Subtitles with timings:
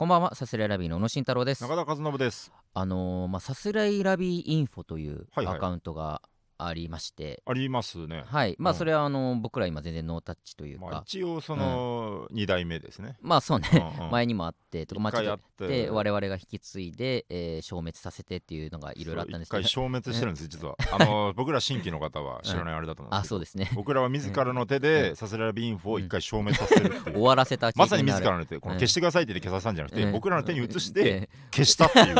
[0.00, 1.62] こんばんは、さすらいラビーの宇野慎太郎です。
[1.62, 2.50] 中田和信です。
[2.72, 6.22] あのーまあ、さすらいラビーインフォというはいはいアカウントが
[6.66, 8.24] ありまして、ありますね。
[8.26, 8.78] はい、まあ、うん。
[8.78, 13.16] それはあのー僕ら今全然ノータッチというか、まあ、一応その2代目ですね。
[13.20, 14.10] まあそうね、うんうん。
[14.12, 19.58] 前にもあって、とか、まあ、ちょってで我々が引き継いで、えー消滅させてっていうのがいろいろあったんですけど。
[19.58, 20.76] そう一回、消滅してるんです、 実は。
[20.92, 23.70] あの 僕ら新規の方は知らないあれだと思うんですけど、あ、そうですね。
[23.74, 25.16] 僕らは自らの手うでん。
[25.16, 27.16] さすらいラビインフォを一回消滅させるっていう。
[27.16, 28.80] 終わらせたまさに自らの手、このうん。
[28.80, 30.12] 消してくださいって言って消させたんじゃなくて、うん。
[30.12, 30.94] 僕らの手に移しうん。
[30.94, 32.16] て消したっていう、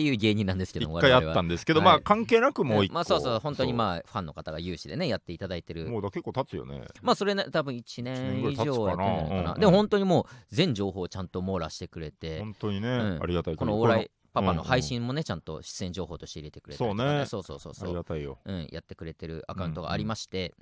[0.00, 1.88] っていう芸人なんですけども一回やったんんですけど、はい。
[1.88, 2.94] まあ関係なくもう一個。
[2.94, 5.88] まあそうそう本当にあまあファンの方が有志でねやっていただいてる。
[5.88, 6.82] もうだ結構経つよね。
[7.02, 12.40] まあそれね多分1一年以上やってるんじゃないかな、うんでも本当にもう全情報をちゃんと網羅してくれて。
[12.40, 13.20] 本当にね、うん。
[13.22, 17.26] ありがたいこのオーライパパの配信もねちゃんと出演情報として入れてくれたりとか、そうね。
[17.26, 18.38] そうそうそうあそう、りがたいよ。
[18.44, 20.54] うん、やってくれてるアカウントがありまして、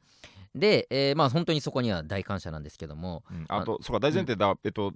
[0.55, 3.24] で、えーまあ本当にそこには大感謝なんですけども。
[3.30, 3.45] うん。
[3.48, 4.95] あと、そうか、大前提だ、えっと、ん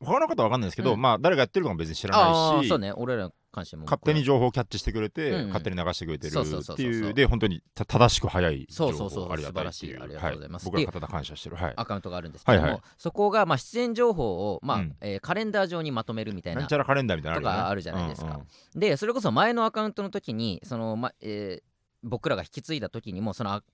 [0.00, 1.00] 他の方は分かんないですけど、うん。
[1.00, 5.46] まあ、誰がやってるのか別に知らあないし、あそうね俺らに関しても勝手に情報をキャッチしてくれて、うんうん。
[5.48, 10.66] 勝手に流してくれてるそうそうそうそうっていう、で、本当にた正しく早い情報そうそうそうありがたいっていう素晴らしいありがとうございます。
[10.66, 11.56] は僕ら方感謝してる。
[11.56, 11.72] はい。
[11.74, 12.82] アカウントがあるんですけども、はいはい。
[12.98, 14.96] そこがまあ出演情報を、まあうん。
[15.00, 18.40] えーカレンダー上にまとめるみたいなんなちゃらカレンダーみたいなのとかあるじゃないですか。
[18.74, 21.66] でそれこそ前のアカウントの時にその、まえー
[22.02, 23.64] 僕らが引き継いだ時にもそのあ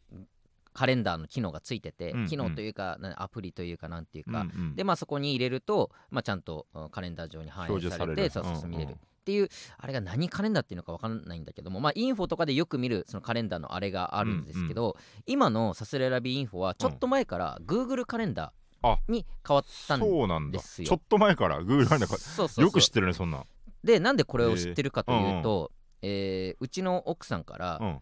[0.73, 2.27] カレンダーの機能がついてて、うんうん。
[2.27, 4.77] 機能というかなアプリというかなんていううんか、うんうん。
[4.77, 9.49] でまあそこに入れると、まあ、ちゃんとうんカレンダー上に反映されるさそう見れる、っていう
[9.79, 20.59] あれが何カレンダーっていうのか分かんないんだけどもまあインフォとかでよく見るそのカレンダーのあれがあるんですけど、今のサスレラビインフォはちょっと前から Google カレンダーに変わったんでそうなんだ。
[20.59, 22.65] ですよちょっと前から Google カレンダーかそうそうそう。
[22.65, 23.39] よく知ってるね、そんな。
[23.39, 23.45] ん。
[23.85, 25.71] でなんでこれを知ってるかというと、
[26.01, 28.01] えーうちの奥さんから、うん。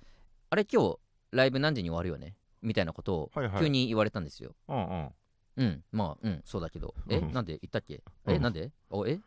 [0.49, 0.99] あれ今日
[1.33, 2.35] ライブ何時に終わるよね？
[2.63, 4.55] みたいなことを急に言われたんですよ。
[4.69, 5.11] うんうん。
[5.57, 7.33] うん、まあ、うん、そうだけど、え、うん。
[7.33, 8.03] なんで言ったっけ？
[8.27, 8.43] え、うん。
[8.43, 8.71] なんで？
[8.91, 9.21] お、え？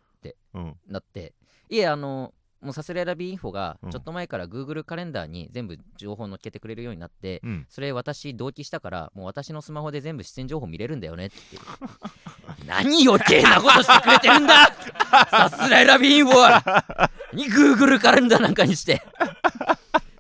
[0.54, 0.76] うん。
[0.88, 1.34] なって、
[1.70, 3.92] いえ、あの、もうサスレラビインフォがうん。
[3.92, 7.66] ちょっと前から Google カレンダーに全部情報載っけてくれるようになって、うん。
[7.70, 11.36] それ私同期したからもう私のスマホで全部出演情報見れるんだよねって。
[12.66, 14.72] 何余計なことしてくれてるんだ！
[15.30, 17.12] さすらいラビーンフォは！
[17.34, 19.02] に Google カレンダーなんかにして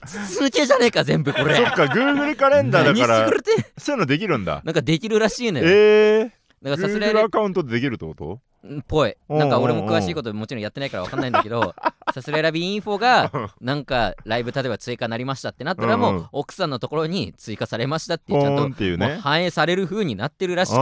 [0.05, 1.55] 続けじゃねえか全部これ。
[1.55, 3.29] そっか、Google カレンダーだから。
[3.77, 4.61] そういうのできるんだ。
[4.63, 6.31] なんかできるらしいのよ、えー、
[6.61, 8.39] だからさすらい Google アカウントでできるってこと？
[8.65, 9.15] っぽい。
[9.27, 11.75] なんか俺も詳しいこともちろんやってないから分かんないんだけど
[12.15, 18.69] さすらいラビーインフォがなんかライブ例えば追加なりましたってなったらもう奥さんのところに追加されましたってちゃんと
[19.19, 20.79] 反映される風になってるらしくて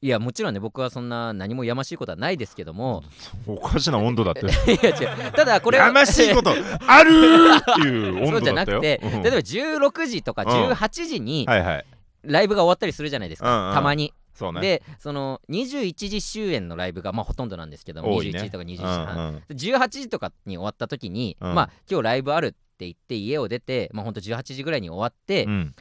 [0.00, 3.02] いやもちろんね僕はそんな何もやましいことはないですけども。
[3.46, 4.42] おかしな温度だって。
[4.72, 5.32] いや違う。
[5.32, 5.86] ただこれは。
[5.86, 6.50] やましいこと
[6.86, 8.98] あるーっていう 温そうじゃな度だったよ。
[8.98, 9.22] くてうん。
[9.22, 10.48] 例えば16時とかうん。
[10.70, 11.84] 18時にはいはい。
[12.22, 14.14] ライブが終わったりするじゃないですうんうんかたまに。
[14.34, 14.60] そうね。
[14.60, 18.28] でその21時終演のライブがまあほとんどなんですけどもね。
[18.30, 18.86] 21時とか20時うん。
[18.86, 19.16] 半
[19.48, 19.56] うん。
[19.56, 21.54] 18時とかに終わった時に、うん。
[21.54, 25.74] まあ今日ライブあるって言って家を出てまあほんと18時ぐらいに終わって、うん。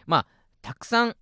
[0.63, 1.15] たくさん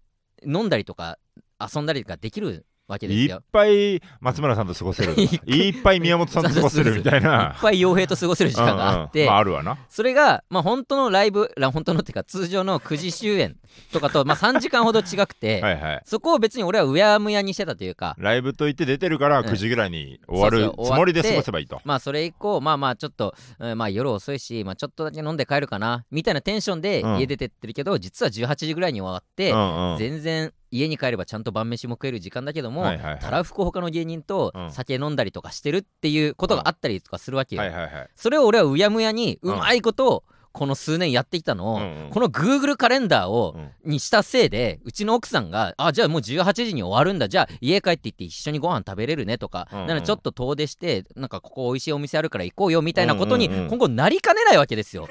[0.46, 1.20] 飲んだりとか
[1.60, 3.42] 遊んだりとかできるわけですいっよ。
[3.52, 5.14] ぱい松村さんと過ごせる。
[5.46, 7.56] いっぱい宮本さんと過ごせるみたいいっな。
[7.62, 9.78] ぱい傭兵と過ごせる時間があって、うんうんまああるわな。
[9.90, 13.58] それがまあ本当のライブら本当のっていうか通常の9時終演
[13.92, 16.02] とかとまあ3時間ほど違くて、はいはい。
[16.06, 21.82] そこを別に俺はうやむやにしてたというかライブと言って出てるからうん9時ぐらいに終わるつもりで過ごせばいいと。
[21.86, 33.20] まあそれ以降まあまあちょっと、うんまあ夜遅いし、まあ、ちょっとだけ飲んで帰るかなみたいなテンションでうん家出てってるけど、実は18時ぐらいに終わって、うんうん全然家に帰ればちゃんと晩飯も食える時間だけども、はいはいはい。
[33.20, 34.72] たらふく他の芸人とうん。
[34.72, 38.10] 酒飲んだりとかしてるっていうことがあったりとかするわけよ、はいはいはい。
[38.16, 42.10] それを俺はうやむやにううんまいことこの数年やってきたのを、うんうん。
[42.12, 43.92] この Google カレンダーを、うん。
[43.92, 47.28] にしたせいでうちの奥さんがあじゃあもう18時に終わるんだ。
[47.28, 49.88] じゃあ家帰って行って一緒にご飯食べれるねとか、うんうん。
[49.88, 53.70] ならちょっと遠出してなんかここ美味しいお店あるから行こうよみたいなことにうんうんうん。
[53.70, 55.08] 今後なりかねないわけですよ。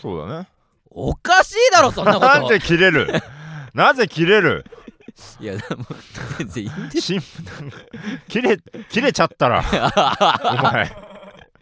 [0.00, 0.48] そうだね。
[0.92, 2.26] おかしいだろそんなこと。
[2.26, 3.08] なんで切れる？
[3.74, 4.64] なぜ切れる？
[5.40, 5.62] いやもう
[6.38, 7.00] 全然いいんで
[8.28, 8.58] 切れ
[8.88, 9.62] 切れちゃったら。
[10.58, 11.09] お前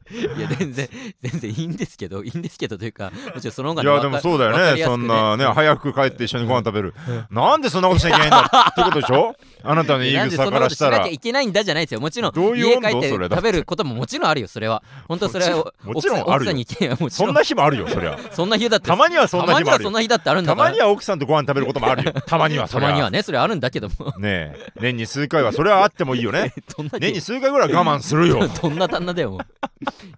[0.37, 0.89] いや全然
[1.23, 4.59] 全然いいんですけどいいんですけどというかもちろんその方がいね、やでもそうだよね。
[4.59, 6.95] そりやすくんなね早く帰って一緒にご飯食べる。
[7.31, 8.67] なんでそんなことしなきゃいけないんだ。
[8.71, 9.35] ってことでしょ？
[9.63, 12.01] あなたの言いなんでそ草んなことしなからしたらきゃいけないんだじゃないですよ。
[12.01, 13.35] もちろんどういう家帰ってそれだって。
[13.37, 14.83] 食べることももちろんあるよそれは。
[15.09, 16.35] 本当それはもちろんもちろんあるよ。
[16.37, 17.11] 奥さんに意見はもちろん。
[17.11, 18.19] そんな日もあるよそりゃ。
[18.33, 19.67] そんな日だってたまにはそんな日もあるよ。
[19.67, 20.65] たまにはそんな日だってあるんだから。
[20.67, 22.13] たまには奥さんとご飯食べることもあるよ。
[22.13, 23.23] たまにはたまにはね。
[23.23, 24.13] それあるんだけども。
[24.19, 24.73] ねえ。
[24.81, 26.55] 年に数回はそれはあってもいいよね。
[27.01, 28.49] 年に数回ぐらいは我慢するよ。
[28.63, 29.41] どんな旦那だよもう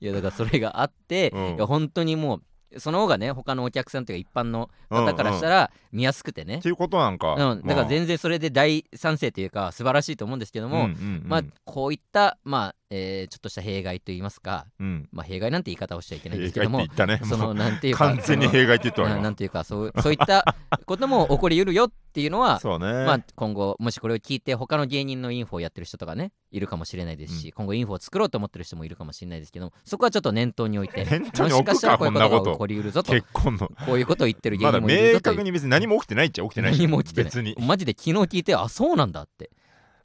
[0.00, 1.54] いやだからそれがあって、うん。
[1.56, 2.42] いや本当にもう
[2.78, 6.56] その方がね他のお客さんというか一般の方からしたら見やすくてね。
[6.56, 11.22] っていうことなんか、うん、だから全然それで大賛成というか素晴らしいと思うんですけども、うんうんうん。
[11.26, 15.08] まあこういったまあ、えーちょっとした弊害といいますかうん。
[15.12, 16.84] まあ弊害なんて言い方をしちゃいけないんですけども
[17.24, 20.44] そのもうなんていうか完全に弊害って言ったわなんていうかそうそういった
[20.86, 33.70] ことも起こりうるよっていうのはそうね、まあ、今後もしこれを聞いて他の芸人のインフォをやってる人とかねいるかもしれないですし、今後インフォを作ろうと思ってる人もいるかもしれないですけどそこはちょっと念頭に置いてもしかかしたらこういうことが起こりうるぞと結婚の。
[33.86, 35.36] こういうことを言ってる芸人もいる明ぞという。
[35.36, 36.74] 確に別に何も起きてないっちゃ起きてない。
[36.74, 37.30] し何も起きてない。
[37.30, 37.54] 別に。
[37.58, 39.50] マジで昨日聞いてあそうなんだって。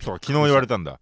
[0.01, 0.99] そう昨日言われたんだ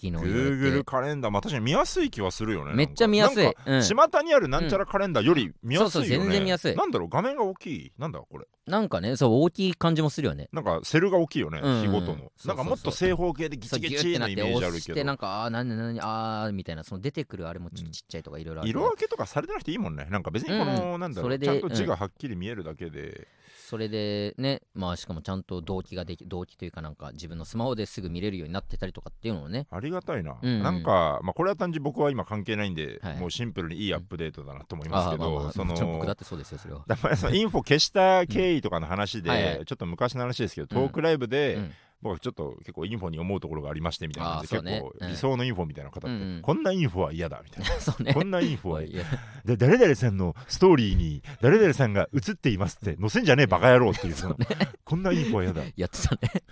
[0.00, 1.32] 昨日 Google カレンダー。
[1.32, 3.46] まあ確かに見やすい気はするよねめっちゃ見やすい。
[3.66, 3.82] うん。
[3.82, 6.76] 巷にあるなんちゃらカレンダーより見やすいよね、そうそう全然見やすい。
[6.76, 7.92] なんだろう画面が大きい。
[7.98, 10.48] なんだこれなんかねそう大きい感じもするよね。
[10.52, 11.80] なんかセルが大きいよね、うんうん。
[11.82, 12.30] 日ごとの。
[12.44, 14.94] なんかもっと正方形でギチギチなイメージあるけど。
[14.94, 20.06] てなんかあーなんでなんであーみたいなその出てくるあれもちょっとちっちゃいとかいろいろ色分けとかされてなくていいもんね。
[20.10, 23.26] なんか別にこの、なんだろそうれでちゃんと字がはっきり見えるだけで、
[23.68, 29.66] それでねまあしかもちゃんと同期ができ同期というかなんか自分のスマホですぐ見れるようになってたりとかっていうのをね。
[29.70, 30.48] ありがたいな、うん。
[30.48, 33.16] うんなんか、まあ、これは単純に僕は今関係ないんで、はい。
[33.18, 36.84] もうシンプルにいいアップデートだなと思いますけど、そもちろん僕だのってそうですよそれは。
[36.86, 39.66] だからそのインフォ消した経緯とかの話で、うんはいはい。
[39.66, 41.72] ちょっと昔の話ですけど、トークライブで、うん。
[42.00, 44.70] 僕はちょっと結構インフォに思うところがありましてみたいな感じで、ね。
[44.70, 45.08] 結構うん。
[45.08, 46.42] 理想のインフォみたいな方って、うんうん。
[46.42, 47.70] こんなインフォは嫌だみたいな。
[48.04, 48.14] ね。
[48.14, 49.04] こんなインフォはいや
[49.44, 54.36] で誰々さんのストーリーに誰々さんが映っていますって載せんじゃねえバカ野郎っていうその
[54.84, 55.62] こんなインフォは嫌だ。
[55.76, 56.42] やってたね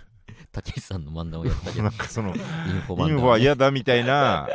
[0.57, 1.83] たけしさんの漫談をやったけど。
[1.87, 2.33] なんかそのイン
[2.81, 4.47] フォ漫談インフォは嫌だみたいな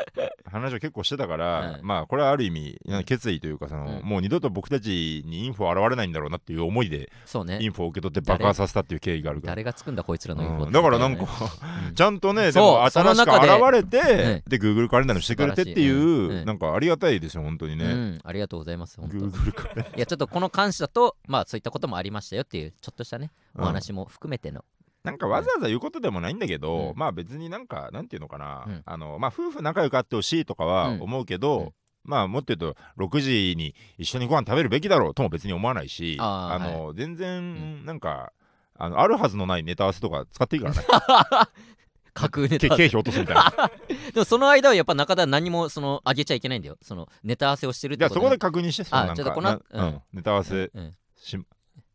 [0.50, 4.04] 話を結構してたから、うんまあこれはある意味決意というかその、うん。
[4.04, 7.58] もう二度と僕たちにインフォ現れないんだろうなっていう思いでそうね。
[7.60, 9.52] インフォを受け取って爆破させたっていう経緯があるから。
[9.52, 11.26] 誰が作んだこいつらのインフォってうんだからなんか、
[11.88, 11.94] うん。
[11.94, 14.42] ちゃんとねでも新しく現れてね。
[14.48, 16.38] で Google カレンダーにしてくれてっていう、うん。
[16.38, 16.44] うん。
[16.44, 18.20] なんかありがたいですよ本当にうね、ん。
[18.24, 19.16] ありがとうございます本当。
[19.16, 19.96] Google カレンダー。
[19.96, 24.64] いやちょっとこの感謝とまあそういったこともありましたよっていうちょっとしたねおうん話も含めての
[25.04, 26.98] なんかわざわざ言うことでもないんだけど、うん。
[26.98, 28.82] まあ別になんかなんていうのかな、うん。
[28.84, 31.02] あのまあ夫婦仲良くあってほしいとかはうん。
[31.02, 31.72] 思うけど、うん。
[32.04, 38.32] まあもっと言うと6時に一緒にご飯食べるべきだろうとも別に思わないしあーの、全然なんか
[38.76, 40.82] あのあるはずのないネタ合わせとか使っていいからね
[42.14, 43.52] 架空ネタけ経費落とすみたいな。
[44.12, 46.76] でもその間はやっぱ中田は何もその上げちゃいけないんだよ。
[46.82, 49.84] そのネタ合わせをしてるっじゃあそこで確認してそのなんかあちょっとこのなうん。
[49.86, 50.02] うん。
[50.12, 51.38] ネタ合わせうんし、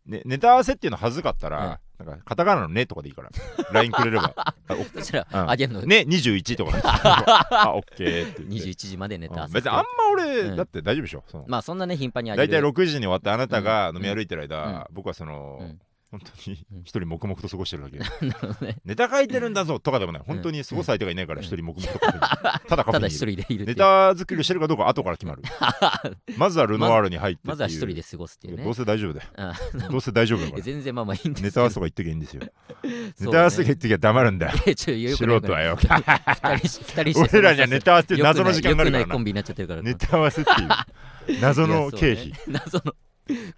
[0.06, 3.30] ね、ネタ合わせっていうのはずかったら、なんかカタカナの「ね」とかでいいから。
[3.72, 4.34] LINE くれれば。
[4.96, 5.50] そしたらうん。
[5.52, 5.82] 上げるの？
[5.82, 6.78] ね21とか。
[7.64, 8.70] あオッケーって言って。
[8.70, 9.54] 21時までネタ合わせうん。
[9.56, 9.84] 別にあんま
[10.14, 10.56] 俺、うん。
[10.56, 11.24] だって大丈夫でしょ？
[11.48, 12.50] まあそんなね頻繁に上げる。
[12.50, 13.96] 大体6時に終わってあなたがうん。
[13.98, 14.84] 飲み歩いてる間、うん。
[14.92, 15.80] 僕はその、うん
[16.10, 16.80] 本当にうん。
[16.82, 18.00] 一人黙々と過ごしてるだけ、
[18.86, 20.24] ネタ書いてるんだぞとかでもない。
[20.26, 21.46] 本当に過ごす相手がいないからうん。
[21.46, 25.44] 一人黙々とカフェにただた一人でいるネタ作りをしてるかどうか後から決まる。
[26.38, 28.64] まずはルノワールに入ってまずは一人で過ごすっていうね。
[28.64, 29.28] どうせ大丈夫だよ。
[29.74, 30.62] うんどうせ大丈夫だから。
[30.62, 32.42] 全然まあまあいいんですネタ合わせとか言っときゃいいんですよ。
[32.42, 33.32] ネね。
[33.32, 34.54] タ合わせが言っときゃ黙るんだよ。
[34.58, 35.78] 素人はよ。
[37.18, 39.00] 俺らにはネタ合わせって謎の時間があるからな。
[39.00, 41.42] よくないコンビになっちゃってるからネタ合わせっていう。
[41.42, 42.34] 謎の経費。
[42.48, 42.94] 謎の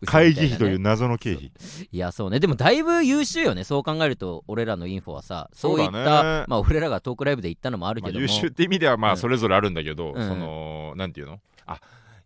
[0.06, 1.52] 会議費という謎の経費。
[1.52, 2.40] たいやそうね。
[2.40, 3.64] でもだいぶ優秀よね。
[3.64, 5.50] そう考えると俺らのインフォはさ。
[5.54, 6.46] そういったね。
[6.48, 8.22] まあ俺らがトークライブで行ったのもあるまあけども。
[8.22, 9.14] 優秀って意味ではまうん。
[9.14, 10.28] あそれぞれあるんだけど、うん。
[10.28, 11.40] そのなんていうの？
[11.66, 11.80] あ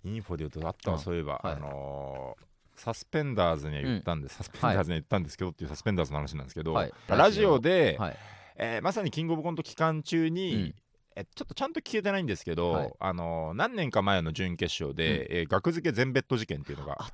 [0.03, 1.03] インフォで言うとあったわ、うん。
[1.03, 1.53] そういえば、はい。
[1.53, 2.43] あのー
[2.75, 6.93] サスペンダーズには言ったんです、サスペンダーズには言ったんですけどっていうサスペンダーズの話なんですけど、はい。
[7.07, 8.17] ラジオで、はい。
[8.57, 10.75] えーまさにキングオブコント期間中に、うん。
[11.15, 12.93] えちょっとちゃんと聞けてないんですけど、はい。
[12.99, 17.07] あのー何年か前の準決勝で、えー額付け全ベッド事件っていうのがあっ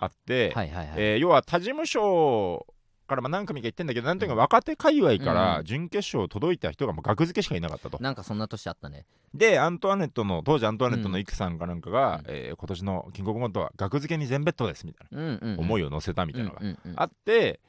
[0.00, 0.94] あって、はいはいはい。
[0.96, 2.66] えー要は他事務所
[3.06, 5.34] からまあ何組か言ってんだけどなんていうか若手界隈かうん。
[5.34, 7.98] ら準決勝届いた人がもう額付けしかいなかったと。
[8.00, 9.06] なんかそんな年あったね。
[9.34, 11.20] でアントワネットの当時アントワネットのうん。
[11.20, 12.34] イクさんかなんかが、うん。
[12.34, 15.56] えー今年のキングオブコントは額付けに全ベッドですみたいうんうんうん。
[15.56, 16.60] な思いを乗せたみたいなのが
[16.96, 17.60] あって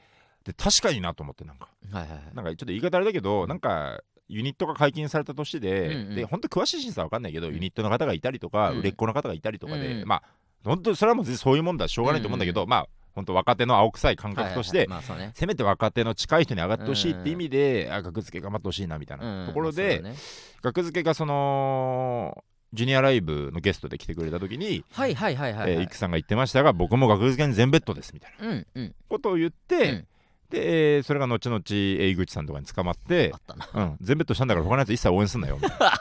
[0.44, 1.68] で確かになと思ってなんか。
[1.90, 2.34] はいはいはい。
[2.34, 6.14] なんかちょっと言い方あれだけどなんかユニットが解禁された年で、うんうん。
[6.14, 7.54] で本当詳しい審査は分かんないけど、うん。
[7.54, 8.78] ユニットの方がいたりとか、うん。
[8.78, 10.08] 売れっ子の方がいたりとかで、うんうん。
[10.08, 10.22] まあ
[10.64, 11.88] 本当それはもう全然そういうもんだ。
[11.88, 14.88] しょうがないと思うんだけど、まあ本当若手の青臭い感覚として、
[15.34, 20.14] せめて若手の近い人に上がってほしいって意味で、あ額付け頑張ってほしいなみたいなところで、うね。
[20.62, 25.72] 額付けがそのジュニアライブのゲストで来てくれた時に、はいはいはいはいはい。
[25.72, 28.94] えーイクさんが言ってましたが僕も額付けに全ベッドですみたいなうんうん。
[29.08, 30.06] ことを言って、うん
[30.50, 33.32] で、えーそれが後々江口さんとかに捕まって
[33.74, 35.92] うん、全ベッドしたんだから他のやつ一切応援すんなよみたいな。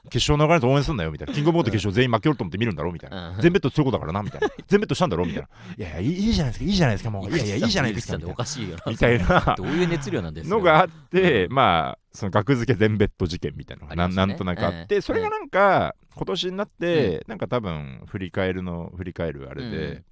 [0.10, 1.34] 決勝の他のやつ応援すんなよみたいな。
[1.34, 3.40] キングオブコント決勝全員負けようと思って見るんだろうみたいな、うん。
[3.40, 4.48] 全ベッドそういうことだからなみたいな。
[4.66, 5.48] 全ベッドしたんだろうみたいな。
[5.76, 9.54] いやいやいいじゃないですかいいじゃないですかもういやいやいいじゃないですかおかしいよなみたいな。
[9.56, 10.56] どういう熱量なんですか？
[10.56, 14.14] のがあって、まあその額付け全ベッド事件みたいなのがね。
[14.14, 15.00] なんとなくあって、ええ。
[15.00, 20.04] それがなんか、今年になって、なんか多分振り返るの振り返るあれで、うん。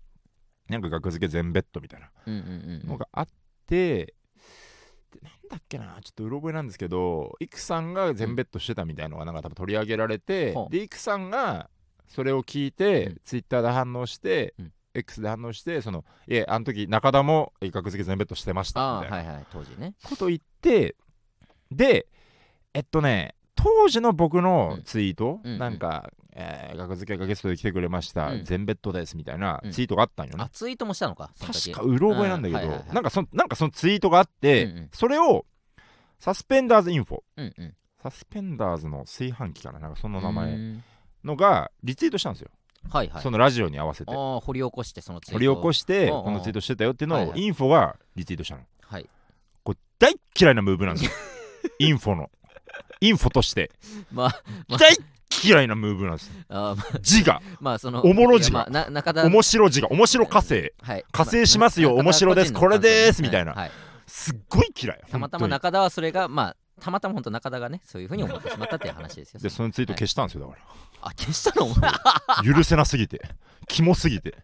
[0.69, 2.11] なんか額付け全ベッドみたいな
[2.85, 3.33] のがあって、
[3.69, 4.15] で
[5.23, 10.73] なんだっけなちょっとうろ覚えなんですけどイクさんが全ベッドしてたみたいのがなんか多分取り上げられて、ほう。
[10.73, 11.71] でイクさんが
[12.09, 13.21] それを聞いて、うん。
[13.25, 14.73] ツイッターで反応して、うん。
[14.95, 19.29] X で反応してそのいえあの時中田もえ額付け全ベッドしてましたみたいな。
[19.31, 19.95] はいはい当時ね。
[20.03, 20.97] こと言って
[21.71, 22.09] で
[22.75, 25.59] えっとね当時の僕のツイート、うん。
[25.59, 28.45] なんか、えー、学付けがゲストで来てくれました、うん。
[28.45, 29.73] 全ベッドですみたいなうん。
[29.73, 31.33] ツイートがあったんよね、あツイートもしたのか？
[31.41, 32.95] 確かうろ覚えなんだけど、うんはいはいはい。
[32.95, 34.89] なんかそなんかそのツイートがあって、うんうん。
[34.93, 35.45] それを
[36.21, 37.19] サスペンダーズインフォ。
[37.37, 37.75] うんうん。
[38.01, 39.81] サスペンダーズの炊飯器かな？
[39.81, 40.85] なんかその名う前ん。
[41.25, 42.51] のがリツイートしたんですよ、
[42.89, 43.23] はいはい。
[43.23, 44.13] そのラジオに合わせて。
[44.15, 46.21] 掘り起こしてそのツイート掘り起こしてうんう。
[46.21, 47.41] んこのツイートしてたよっていうのをはいはい。
[47.41, 48.63] インフォがリツイートしたの。
[48.83, 49.09] はい。
[49.65, 51.11] これ大っ嫌いなムーブなんですよ。
[51.81, 52.31] インフォの。
[53.01, 53.73] インフォとして。
[54.13, 54.79] まあまあ。
[54.79, 54.97] 大っ
[55.43, 59.25] 嫌いなムーブなんですあーまあ字が まあそのおもろ字がまあな中田。
[59.27, 60.73] 面白字が面白火星。
[60.83, 61.05] はい。
[61.13, 61.91] 加勢しますよ。
[61.95, 62.53] まあ面白です。
[62.53, 63.23] これです。
[63.23, 63.53] みたいな。
[63.53, 63.71] はい。
[64.07, 65.01] すっごい嫌い。
[65.11, 69.41] たまたま本中田はそれがまあたまたま本当中田がねそういうふうに思ってしまったっていう話ですよ。
[69.41, 70.59] でそのツイート消したんですよだか
[71.03, 71.69] あ消したの？
[71.81, 73.21] ら許せなすぎて。
[73.67, 74.35] キモすぎて。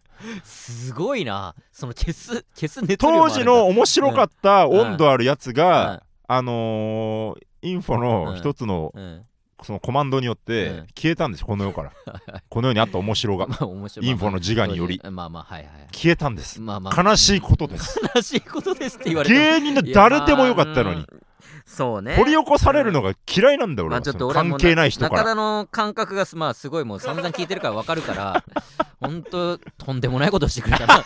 [0.43, 1.55] すごいな。
[1.71, 8.37] その消す消す当時の面白かった温度あるやつうんがあのーインフォのうん。
[8.37, 9.25] 一つのうん
[9.65, 10.87] そのコマンドによってうん。
[10.95, 11.91] 消えたんですよこの世から。
[12.49, 13.47] この世にあった面白が。
[13.47, 14.07] まあ面白い。
[14.07, 15.01] インフォの自我により。
[15.11, 16.61] まあまあはいはい消えたんです。
[16.61, 17.03] まあまあ。
[17.03, 17.99] 悲しいことです。
[18.15, 19.39] 悲しいことですって言われても。
[19.39, 21.05] 芸人の誰でもよかったのに。
[21.65, 22.15] そうね。
[22.15, 24.05] 掘り起こされるのが嫌いなんだよ俺まあは。
[24.05, 25.17] そのちょっと関係ない人から。
[25.17, 28.43] 中田の感覚がまあすごいもう散々聞いてるから分かるから
[29.01, 31.03] 本当とんでもないことしてくれたな。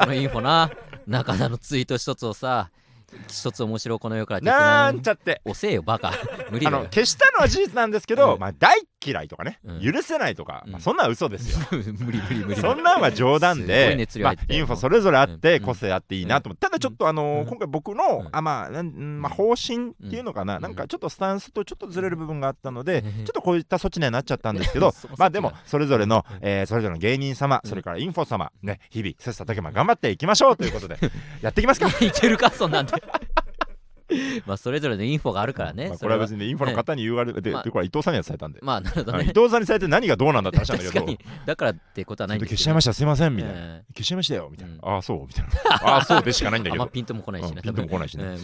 [0.00, 0.70] そのインフォな
[1.06, 2.70] 中田のツイート一つをさ
[3.28, 5.40] 一つ面白いこの世からなんちゃって。
[5.44, 6.12] 押せよバカ。
[6.50, 6.82] 無理あだよ。
[6.84, 8.40] の消したのは事実なんですけど、うん。
[8.40, 9.80] まあ大嫌いとかね、うん。
[9.92, 10.72] 許せないとか、うん。
[10.72, 11.66] まあ、そんな嘘ですよ。
[12.00, 12.60] 無理無理無理。
[12.60, 15.64] そんなんは冗談でまあ、インフォそれぞれあってうん。
[15.64, 17.46] 個性あっていいなと思って、ただちょっとあのーうん。
[17.46, 18.28] 今回僕の、うん。
[18.30, 20.62] あまあまあ、方針っていうのかな、うん。
[20.62, 23.24] なんかちょっとスタンスとちょっとずれる部分があったので、うん。
[23.24, 26.38] ちょっとこういった措置にはなっちゃったんですけどまあでもそれぞれの、うん。
[26.42, 27.68] えーそれぞれの芸人様、うん。
[27.68, 30.98] それからインフォ様ね日々切磋琢磨頑張っていきましょうということで
[31.40, 31.88] やっていきますか。
[32.04, 32.92] いけるかそんなんで
[34.46, 35.88] まあそれぞれのインフォがあるからね。
[35.88, 39.24] まあ、それこれは別にインフォの方に言われて、まあでこれは伊藤さんには伝えたんで、まあなるほどね。
[39.24, 41.06] 伊藤さんに伝えて何がどうなんだって話なんだけど。
[41.06, 41.18] 確かに。
[41.46, 42.58] だからってことはないんですけど。
[42.58, 42.92] 消しちゃいました。
[42.92, 43.36] すいません。
[43.36, 44.48] みたいな、え消しちゃいましたよ。
[44.50, 44.94] みたいな、うん。
[44.94, 45.26] ああそう。
[45.26, 45.50] みたいな。
[45.94, 46.82] ああそうでしかないんだけど。
[46.82, 47.52] あんまピンとも来ないしね。
[47.56, 48.36] うんピンとも来ないしね。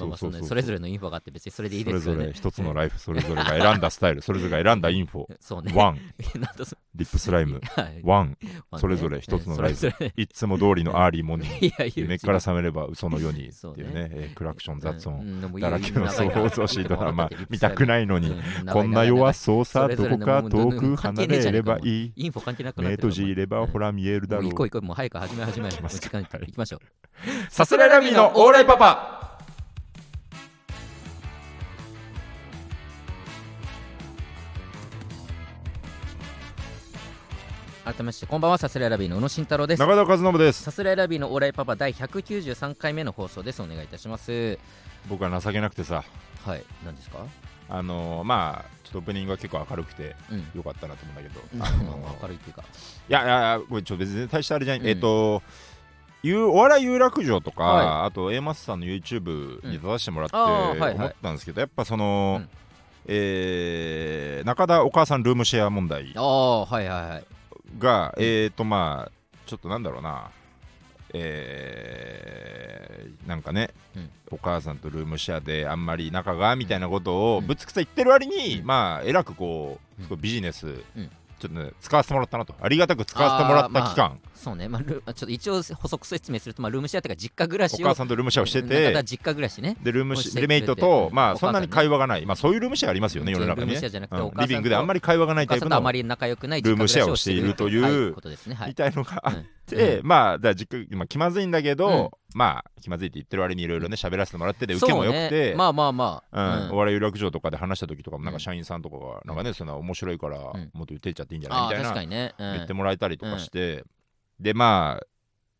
[0.42, 2.20] それぞれのインフォがあって別にそれでいいそれですよね。
[2.20, 5.26] それぞれ一つのライフそれぞれが選んだスタイルそれぞれが選んだインフォ。
[5.40, 5.72] そうね。
[5.74, 7.60] One、RIP SLYME。
[7.74, 8.00] はい。
[8.02, 8.36] One。
[8.78, 10.12] それぞれ一つのライフそれぞれ。
[10.16, 13.94] いつも通りの early morning 夢から覚めれば嘘のようにっていう。
[13.94, 14.08] ね。
[14.12, 26.80] えークラクション雑音だらけの騒々しいドラマ見たくないのにうんこんな弱そうさどこか遠く離れればいいインフォ関係なくな目閉じればほら見えるだろう行こう行こうもう早く始め始め行きます時間はい行きましょう
[27.50, 29.15] さすらいラビーのオーライパパ
[37.96, 39.80] 改めましてこんばんはさすらいラビーの宇野慎太郎です。
[39.80, 40.62] 中田和信です。
[40.62, 44.58] さすらいラビーのオーライパパ第193回目の放送ですお願いいたします。
[45.08, 46.04] 僕は情けなくてさ。
[46.44, 47.18] はい何ですか？
[47.68, 50.46] あのーまあちょっとオープニングは結構明るくてうん。
[50.54, 52.62] よかったなと思うんだけど、まああのーまあ明るいっていうか。
[53.08, 54.88] いやいやこれちょっと別に大したあれじゃない、うん。
[54.88, 55.42] えっ、と
[56.22, 60.94] ゆうお笑い有楽町とか、はあと A マスさんの YouTube に出させてもらってうんあーはいはい。
[60.96, 62.48] 思ったんですけど、やっぱその、うん。
[63.06, 66.12] えー中田お母さんルームシェア問題。
[66.14, 67.24] ああはいはいはい
[67.78, 69.12] が、えっ、とまあ
[69.46, 70.30] ちょっとなんだろうな。
[71.14, 74.10] えーなんかね、うん。
[74.30, 77.46] お母さんとルームシェアであんまり仲がみたいなことをうん。
[77.46, 78.66] ぶつくさ言ってる割に、うん。
[78.66, 79.78] まあえらくこ
[80.10, 80.72] ううビジネス、ん。
[81.38, 82.54] ちょっとね使わせてもらったなと。
[82.60, 84.68] ありがたく使わせてもらった期間、そうね。
[84.68, 89.76] まあルちょっと一応補足説明するとまあルームシェアっていうか実家暮らおしを母さんとルームシェアをしてて実家暮らしね。
[89.82, 92.26] でルームシでメイトとまあそんなに会話がない。
[92.26, 93.76] まあそういうルームシェアありますよね世の中にね。
[93.76, 94.30] うん。
[94.40, 95.76] リビングであんまり会話がないおタイプの。
[95.76, 98.54] あまり仲良くないルームシェアをしているというはいことですね。
[98.54, 98.68] はい。
[98.68, 99.46] みたいのがあっうん。
[99.66, 100.06] て、うん。
[100.06, 102.10] まあだ実家、まあ、気まずいんだけど、うん。
[102.38, 106.38] まあ気まずいって言ってる割にいろいろね喋らせてもらってて受けもよくて、ね、まあまあまうん。
[106.38, 108.38] あ、お笑い有楽町とかで話した時とかもなんうん。
[108.38, 110.42] か社員さんとかがなんかね、そんな面白いからん。
[110.42, 111.78] もっと言ってっちゃっていいんじゃない？
[111.78, 113.84] みたいな言ってもらえたりとかして、
[114.40, 115.06] でまあ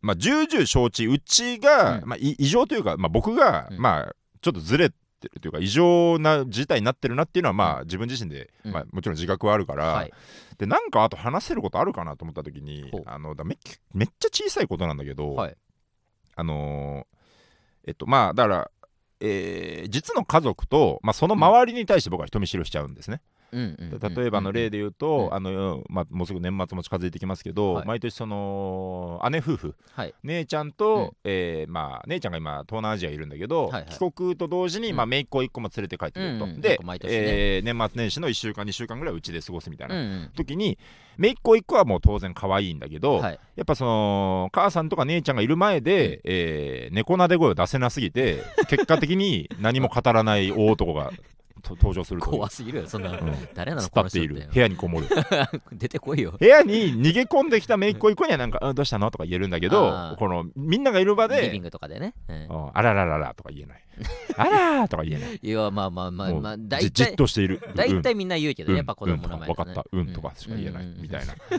[0.00, 2.08] まあ重々承知うちが、うん。
[2.08, 3.78] まあ、い異常というか、まあ、僕が、うん。
[3.78, 4.96] まあちょっとずれて
[5.34, 8.72] るというか異常な事態になってるなっていうのはまあ自分自身で、うん。
[8.72, 10.12] まあ、もちろん自覚はあるから、はい。
[10.58, 13.58] でなんかあと話せることあるかなと思った時にあのだめ
[13.92, 15.56] めっちゃ小さいことなんだけど、はい。
[16.36, 17.16] あのー
[17.88, 18.70] えっとまあだから、
[19.20, 23.20] えー実の家族と、まあ、その周りに対して僕は人見知りをしちゃうんですね。
[23.20, 27.86] うん例えばの例で言うと、うんあのまあ、もうすぐ年末も近づいてきますけど、はい。
[27.86, 30.14] 毎年その姉夫婦はい。
[30.22, 31.10] 姉ちゃんと、うん。
[31.24, 33.84] えーまあ、姉ちゃんが今東南アジアいるんだけど、はいはい。
[33.90, 34.96] 帰国と同時に、うん。
[34.96, 36.78] まあ、姪っ子1個も連れて帰ってくると、うんうんなんでね。
[37.08, 40.78] えー年末年始の1週間2週間ぐらいうちで過ごすみたいな、うんうん時に
[41.18, 43.40] 姪っ子1個はもう当然可愛いんだけど、はい。
[43.56, 51.12] やっぱその母さんとか姉ちゃんがいる前で、えー猫撫で声を出せなすぎて結果的に何も語らない大男がと
[51.74, 52.88] 登場する怖すぎるよ。
[52.88, 53.48] そんなのうん。
[53.54, 54.42] 誰なの突っこの人立って。
[54.42, 55.06] いる部屋にこもる。
[55.72, 56.34] 出てこいよ。
[56.38, 62.14] 部屋に逃げ込んできた姪っ子一個にはなんか「うんどうしたの?」とか言えるんだけどこのみんながいる場でリビングとかでね。
[62.28, 62.70] うん「うん。
[62.74, 63.82] あらららら」とか言えない
[64.36, 65.38] 「あらー」とか言えない。
[65.42, 67.60] いやまあまあまあまあじ大じっ体としている。
[67.74, 68.74] 大体みんな言うけどうん。
[68.74, 69.54] ねやっぱ子供の前うん。
[69.54, 69.86] とか分かった。
[69.92, 70.86] うんとかしか言えない。
[70.98, 71.34] みたい な。
[71.34, 71.36] だ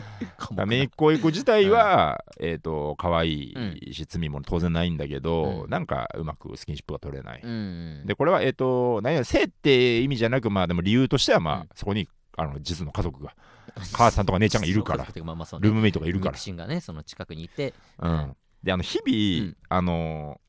[0.56, 5.70] ら姪っ子一個自体はえっと可愛いし罪も当然ないんだけどうん。
[5.70, 7.40] なんかうまくスキンシップが取れない。
[7.42, 8.02] うん。
[8.06, 13.34] でこれはえっ、と何や性って意味じゃなくまあでも理由としてはまあ、うんそこにあの実の家族が
[13.92, 20.40] 母さんとか姉ちゃんがいるからまあまあねルームメイトがいるから、がねその近くにいてうん、であの日々、うんあの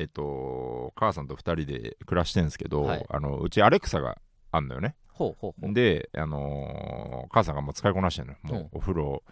[0.00, 4.18] えっと母さんと2人で暮らしてるんですけど、はいあのうちアレクサが
[4.52, 9.22] あんのよねほうほうほうであの母さんがもう使いこなしてるのもうお風呂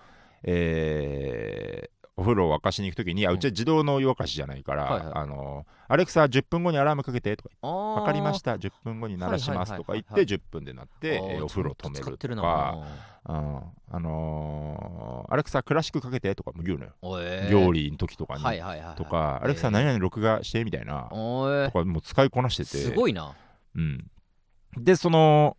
[0.42, 5.12] えーお風呂を沸かしに行くときに、あうちは自動の湯沸かしじゃないから、はいはい。
[5.14, 10.38] あのアレクサ10分後にアラームかけてとかあわかりましたた10分後に鳴らしますとか言ってはいはいはいはい。
[10.38, 12.78] 10分でなって、えーお風呂止めるとか、
[13.28, 13.60] うん。
[13.90, 18.96] あのーアレクサクラシックかけてとかも言うのよ、おえ料理の時とかに、はいはいはいはい。
[18.96, 22.78] とか、アレクサ何々録画してみたいな、おえとかもう使いこなしてて。
[22.78, 23.34] すごいな。
[23.74, 24.10] うん、
[24.76, 25.56] でその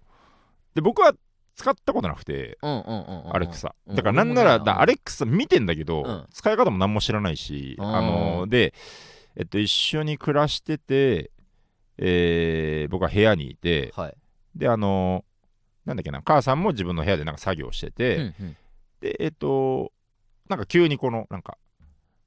[0.73, 1.13] で僕は
[1.57, 3.75] 使ったことなくてアレクサ。
[3.87, 3.95] うん。
[3.95, 6.25] だからなんなら俺もねだアレクサ見てんだけど、うん。
[6.31, 7.95] 使い方も何も知らないし、うん。
[7.95, 8.73] あのーで、
[9.35, 11.31] えっと、一緒に暮らしてて、
[11.97, 14.15] えー僕は部屋にいてはい。
[14.55, 18.57] であのーなんだっけな母さんも自分の部屋でなんか作業してて、うんうん。
[19.01, 19.91] でえっと
[20.49, 21.57] なんか急にこのなんか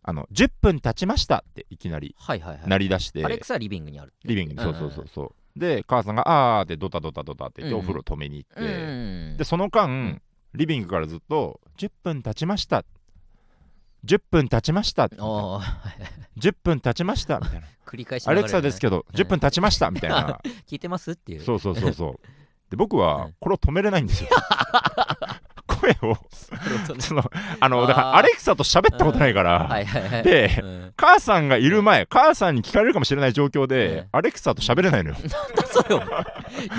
[0.03, 2.69] あの10分経ちましたっていきなりはいはいはい。
[2.69, 6.23] 鳴り出して、アレクサはリビングにあるリビングにうんそうそうそうそうで母さんが
[6.59, 7.81] 「あー」ってドタドタドタって言ってうん。
[7.81, 9.37] お風呂止めに行って、うん。
[9.37, 10.23] でその間、ん
[10.55, 12.85] リビングからずっと「10分経ちました」
[14.05, 15.63] 「10分経ちました」おー。
[16.39, 17.67] 10分経ちました」みたいな。
[17.87, 19.17] 繰り返し「アレクサですけどうん。
[19.17, 20.41] 10分経ちました」みたいな。
[20.67, 21.41] 聞いてますっていう。
[21.43, 22.21] そうそうそうそう。
[22.71, 23.01] で僕うん。
[23.01, 24.31] はこれを止めれないんですよ
[25.81, 26.17] 声を
[27.01, 27.23] その
[27.61, 29.85] あのだからアレクサと喋ったことないから、はい。
[29.85, 30.93] はいはいでうん。
[30.97, 34.07] 母さんがいる前母さんに聞かれるかもしれない状況で、うん。
[34.13, 35.17] アレクサと喋れないのよ。
[35.67, 36.07] それお前。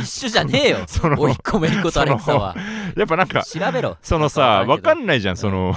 [0.02, 0.78] 一緒じゃねえよ。
[0.88, 2.56] そのおいっ子めいっ子とアレクサは。
[2.96, 3.98] やっぱなんか調べろ。
[4.02, 5.76] そのさわかんんないじゃんその、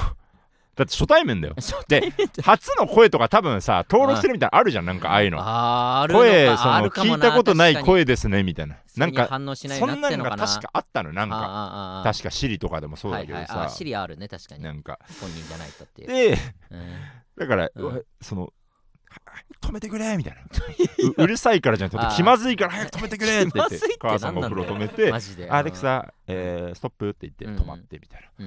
[0.76, 1.54] だって初対面だよ。
[1.56, 5.38] 初で初の声とか多分さ登録してるみたいなのあるじゃんなんかああいうの。
[6.12, 8.76] 声その聞いたことない声ですねみたいな。
[8.96, 12.02] なんかそんになのが確かあったのなんか。
[12.04, 13.68] 確かシリとかでもそうだけどさ。
[13.68, 14.62] シリあるね確かに。
[14.62, 14.98] なんか。
[15.20, 16.38] 本人じゃないとっていう、で
[16.70, 16.88] うん。
[17.38, 17.70] だから
[18.20, 18.52] その
[19.60, 20.40] 止めてくれみたいな。
[21.16, 22.16] ううるさいからじゃなくてあー。
[22.16, 25.50] 気まずいから早く止めてくれって言って 母さんがお風呂止めてマジで。
[25.50, 28.46] アレクサ、えーストップって言ってうん止まってみたいな、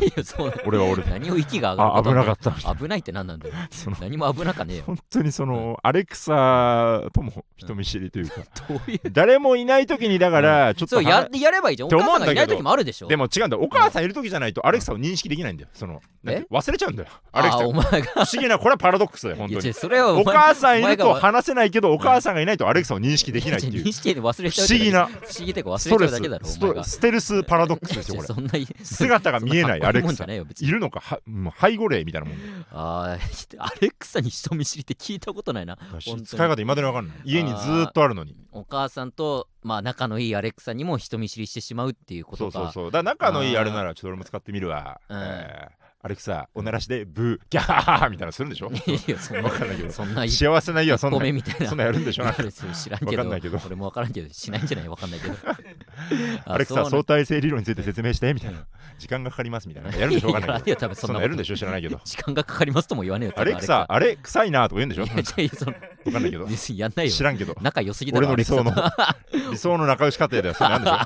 [0.00, 1.10] いやそう俺は俺で。
[1.10, 3.54] 何を息が上がるあ危なかっったみた危ないって何なんだよ。
[3.54, 4.84] なその何も危なかねえよ。
[4.86, 8.36] 本当にその、アレクサとも人見知りというか、
[8.68, 11.88] どういう誰もいない時にだからちょっとそう話ややればいいじゃん。
[11.88, 12.40] おって思母さんうんだけど。
[12.40, 13.08] がいない時もあるでしょ。
[13.08, 13.62] でも違うんだよ。
[13.62, 15.68] お母さんいる時じゃないとアレクサを認識できないんだよ。
[15.72, 17.08] そのだって忘れちゃうんだよ。
[17.32, 17.66] アレクサ。
[17.66, 17.90] お前が。
[18.12, 19.60] 不思議なこれはパラドックスだよ本当に。
[19.60, 23.84] いや違うそれはお前母さんいると話せないけどお母さんがいないとアレクサを認識できないっていう。
[23.84, 28.26] 認識で忘れ不ちゃう思議な不思議ってか忘れスちゃうだけだろスお前がトステルスパラドックスですよこれ。
[28.28, 31.00] そんな姿が見えないアレクサいるのか？
[31.00, 32.38] はもう背後霊みたいなもん
[32.70, 35.78] あーアレクサに人見知りって聞いたことないな。
[36.24, 37.16] 使い方いまだに分かんない。
[37.24, 38.36] 家にずーっとあるのに。
[38.52, 42.72] お母さんとまあ仲のいいアレクサにも人見知りしてしまうっていうこそうとが。
[42.72, 45.00] そうそうだから仲のいいあれならちょっと俺も使ってみるわ。
[45.08, 45.18] うん。
[45.20, 48.72] えーアレクサおならしでブーギャーみたいなのするんでしょ？
[48.72, 51.68] いやそんなわかんないけどそんな一幸せな家はそん歩な目みたいな。
[51.68, 52.24] そんなやるんでしょ？
[52.24, 52.42] なんか。
[52.42, 53.60] 知らんけどわかんないけど。
[53.64, 54.88] 俺もわからんけどしないんじゃない？
[54.88, 55.34] わかんないけど。
[56.52, 58.56] アレクサ相対性理論について説明してみたいうん。
[58.56, 58.64] な
[58.98, 59.90] 時間がかかりますみたいな。
[59.96, 60.70] やるんでしょわかんないけど。
[60.72, 61.56] や多分そんなやるんでしょ？
[61.56, 62.00] 知らないけど。
[62.04, 65.04] 時間がかかりますとも言わねえよアレクサあれ臭いなとか言うんでしょ？
[65.04, 65.72] いやその
[66.06, 66.48] わかんないけど。
[66.74, 67.56] やんないよ知らんけど。
[67.62, 68.72] 仲良すぎだろ俺の理想の
[69.52, 70.98] 理想の仲良し家庭ではそうなんでしょ？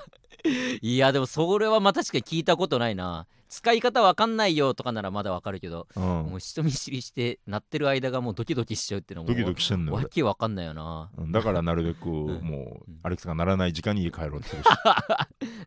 [0.80, 6.02] いやでもそれはまあ確かに聞いたことないな使い方わかんないよとかならまだわかるけど、うん。
[6.02, 9.94] もう人見知りして鳴ってる間がもうドキドキしちゃうっていうのもドキドキしてんのよ。
[9.94, 11.10] わ俺けわかんないよな。
[11.16, 11.32] うん。
[11.32, 12.12] だからなるべくん。
[12.12, 13.00] もううん。
[13.02, 14.66] アレクサが鳴らない時間に家帰ろうとするし。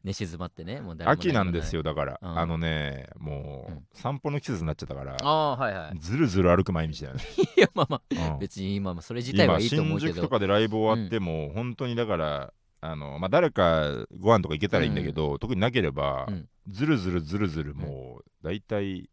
[0.04, 2.20] 寝 静まってねもう秋なんですよよだから。
[2.22, 2.40] うん。
[2.40, 3.76] あのねもうん。
[3.76, 5.16] う散歩の季節になっちゃったから。
[5.22, 6.00] ああはいはい。
[6.00, 7.24] ずるずる歩く毎日だよね。
[7.58, 8.40] いやまあまあうん。
[8.40, 10.12] 別に今もそれ自体はいいと思うけど。
[10.12, 19.10] 今新宿とかでライブ終わっても本当にだからあのまあ、誰かご飯とか行けたらいいんだけど、特になければ、うんずるずるずるずるもう大体、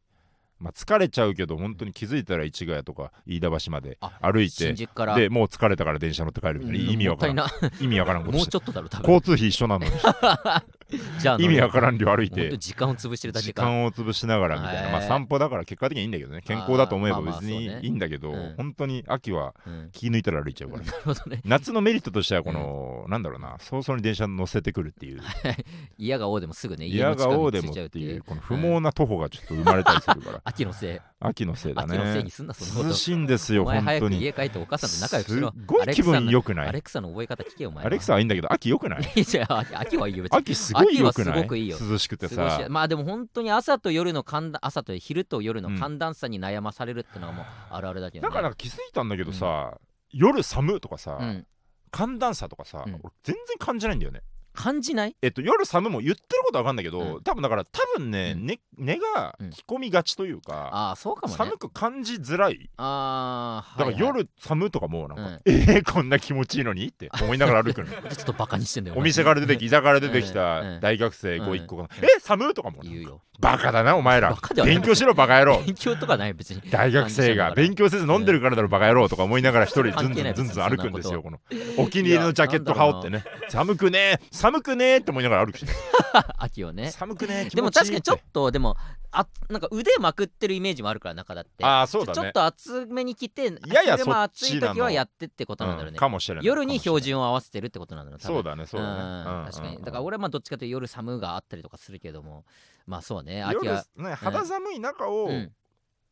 [0.59, 5.17] まあ、疲れちゃうけど本当に気づいたら市ヶ谷とか飯田橋まであ歩いて新宿から。
[5.17, 9.13] でもう疲れたから電車乗って帰るみたいな、うん意味わからんもったい意味わからんなことしてもうちょっとだろ多分。
[9.13, 9.93] 交通費一緒なのに
[11.21, 12.57] じゃあ意味わからんん量歩いて。
[12.59, 13.63] 時間を潰してるだけか。
[13.63, 16.43] 時間を潰しながらみたいな、まあ、散歩だから結果的にはいいんだけどね。
[16.43, 19.91] 健康だと思えば別にいいんだけど、うん本当に秋はうん。
[19.93, 21.41] 気抜いたら歩いちゃうから、 なるほどね。
[21.45, 25.21] 夏のメリットとしてはこの、なんだろうな早々に電車に乗せてくるっていう。
[25.99, 30.41] 嫌が王でもすぐね家嫌が王でもっていうこの不毛な徒歩がちょっと生まれたりするから。
[30.45, 32.89] 秋のせい秋のせいだ秋のせいねにすんなそのこと。
[32.89, 34.21] 涼しいんですよ本当に。
[34.21, 35.51] 家帰ってお母さんと仲良くしろ。
[35.51, 36.69] すっごい気分良くない？
[36.69, 37.87] アレクサの覚え方聞けよお前。
[37.87, 39.01] アレクサはいいんだけど秋良くない？
[39.01, 40.39] 秋秋はいいよ別に。
[40.39, 41.79] 秋すごい良くな秋はすごくいいよ。
[41.81, 42.67] 涼しくてさ。
[42.69, 48.35] まあでも本当に朝と夜の寒暖朝と昼と夜の寒暖差に悩まされるってのはもうあるあるだけどね。
[48.35, 49.79] だから気づいたんだけどさ、
[50.11, 51.47] 夜寒とかさ、うん
[51.93, 52.95] 寒暖差とかさ、うん。
[53.03, 54.21] 俺全然感じないんだよね
[54.57, 55.17] 感じない？
[55.23, 57.23] えっと夜寒も言ってることは分かんないけど、うん。
[57.23, 58.47] 多分だから多分ね、うん。
[58.47, 59.51] ね根がうん。
[59.51, 61.37] 着込みがちというか、ああそうかもね。
[61.37, 62.69] 寒く感じづらい。
[62.77, 65.41] ああだから夜寒とかもなんか、うん。
[65.47, 70.31] えー、こんな気持ちいいのにって思いながら歩くの ちょっとバカにしてんだよお店から出てき居酒屋から出てきうん。
[70.31, 70.81] うたん。
[70.81, 72.05] 大学生うんご一個が「うん。
[72.05, 73.23] え寒とかも言うよ。
[73.39, 74.31] バカだなお前ら。
[74.31, 74.77] バカではない。
[74.77, 75.63] 勉強しろバカ野郎。
[75.63, 76.63] 勉強とかない別に。
[76.71, 81.39] 大学生が勉強せず飲んでるからだろバカ野郎とか思いながら一人ずんずんずんずん歩くんですよ別この
[81.77, 83.25] お気に入りのジャケット羽織ってね。
[83.51, 85.73] 寒くねー寒くねーって思いながら歩くしね。
[86.39, 86.93] 秋をね。
[86.93, 88.77] 寒くねでも確かにちょっとでも
[89.11, 91.65] あなんか腕まくってるイメージもあるから中だって。
[91.65, 92.15] ああそうだね。
[92.15, 96.45] ちょっと厚めに着てやや昼間そっちなの暑い時はやってってことなんだろううんねかもしれない。
[96.45, 99.01] 夜に標準準を合わせてるってことなんだろうそうだねそうだね。
[99.01, 99.77] うんうん確かに。
[99.77, 102.45] うんだから俺はまあどっちかというと夜寒があったりとかするけども
[102.87, 105.53] まあそうね秋夜はね肌寒い中をうん。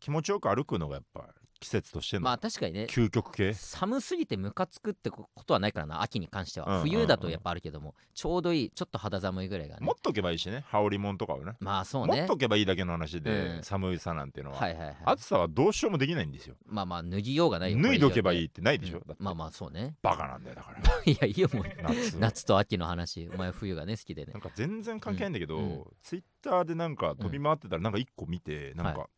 [0.00, 1.28] 気持ちよく歩くのがやっぱ
[1.64, 2.84] 季節としてまあの確かにね。
[2.90, 3.54] 究極系？
[3.54, 6.66] 寒すぎてムカつくってことはないからな秋に関しては。
[6.66, 6.88] うんうんうん。
[6.90, 9.86] 冬だとやっぱあるけどもちょうどいいちょっと肌寒いぐらいがね。
[9.86, 10.64] 持っとけばいいしね。
[10.68, 11.54] 羽織もんとかをね。
[11.60, 12.18] まあそうね。
[12.18, 13.62] 持っとけばいいだけの話でうん。
[13.62, 14.68] 寒いさなんていうのは。
[14.68, 14.96] いははいはい。
[15.06, 16.56] 暑さはどうしようもできないんですよ。
[16.66, 17.80] まあまあ脱ぎようがないよ。
[17.82, 19.00] 脱いどけばいいいってないでしょ？
[19.06, 19.22] だって。
[19.22, 19.96] まあまあそうね。
[20.02, 20.78] バカなんだよだから。
[21.10, 21.64] いやいいよもう。
[21.82, 23.30] 夏夏と秋の話。
[23.32, 24.32] お前冬がね好きでね。
[24.34, 25.64] なんか全然関係ないんだけど、うん。
[25.64, 29.08] うんツイッターでなんか飛び回ってたらなんか一個見て、なんか、は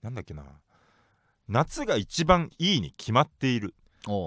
[0.00, 0.44] なんだっけな
[1.48, 3.74] 夏が一番いいに決まっている。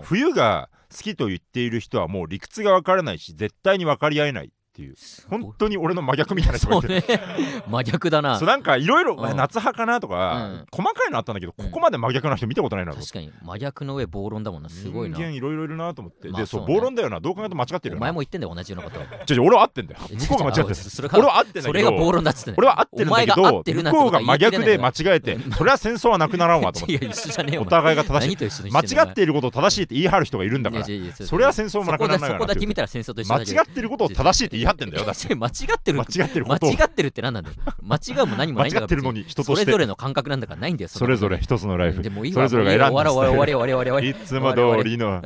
[0.04, 4.46] 冬が好きと言っている人はもう理屈が分からないし絶対に分かり合えない。
[4.48, 4.96] っていう。
[5.30, 7.20] 本当に俺の真逆みたいな人がそいうて
[7.68, 8.38] 真逆だな。
[8.38, 10.66] そうなんかいろいろうん夏派かなとか、うん。
[10.72, 11.66] 細かいのあったんだけど、うん。
[11.66, 15.16] ここまで真逆な人見たことないなと確かに真逆の上暴論だもんなすごいな。
[15.16, 35.36] 人間いろいろいるなと思って、まあでそう暴論だよなどう考えても間違ってるよなお前も言ってんだよ同じようなことちょちょ俺は合ってんだよ向こうが間違ってるそれが俺は合ってんだそれがけど暴論だっつってね俺は合ってるんだけど向こうが真逆で間違違えてそれは戦争はなくならんわと思ってお互いが正しい間違っていることを正しいって言い張る人がいるんだからそれは戦争もなくならない間違ってることを正しいって言い張ってんだよだって。
[35.36, 35.98] 間違ってる。
[35.98, 37.56] 間違ってる間違ってるって何なんだよ。
[37.82, 38.82] 間違うも何もないんだから。
[38.82, 42.02] 間違ってるのに人としてそれぞれの感覚なんだからないんだよそれぞれ一つのライフ。
[42.02, 42.88] でもいいそれぞれが選んだ。
[42.92, 45.22] 終わり終わり終わり終わいつも通りの。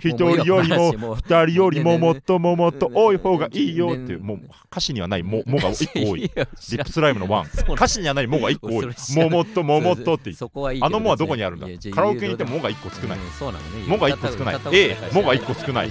[0.00, 6.20] 一人よりも二人よりももっとももっと多い方がいいよっていねうもう歌詞にはないももが一個多い。
[6.28, 7.46] リップスライムのワン。
[7.74, 8.86] 歌詞にはないもが一個多い。
[9.16, 10.32] ももっとももっとって
[10.80, 11.66] あのもはどこにあるんだ？
[11.92, 13.18] カラオケに行ってももが一個少ない。
[13.18, 13.86] うんそうなのね。
[13.86, 14.60] もが一個少ない。
[14.72, 15.90] A もが一個少ない。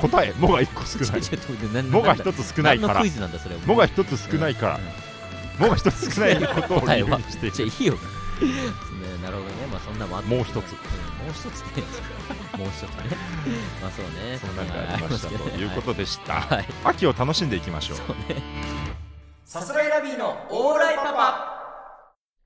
[0.00, 1.20] 答えもが一個少ない
[1.90, 2.94] もが一つ少ないから。
[2.94, 4.80] 何のクイズなんだそれもが一つ少ないから。
[5.58, 5.64] うん。
[5.64, 7.94] もが一つ少ないことを理由にしてじゃあいいよ。
[7.94, 8.00] ね
[9.22, 9.66] なるほどね。
[9.70, 10.56] まあそんなもんあもう一つ。
[10.56, 10.62] うん
[11.20, 11.80] もう一つって
[12.56, 13.16] もう一つね。
[13.82, 14.38] まあそうね。
[14.38, 15.28] そんなんがありました。
[15.28, 16.40] ということでした。
[16.40, 16.66] はい。
[16.84, 17.98] 秋を楽しんでいきましょう。
[19.44, 21.60] さすらいラビーのオーライパパ。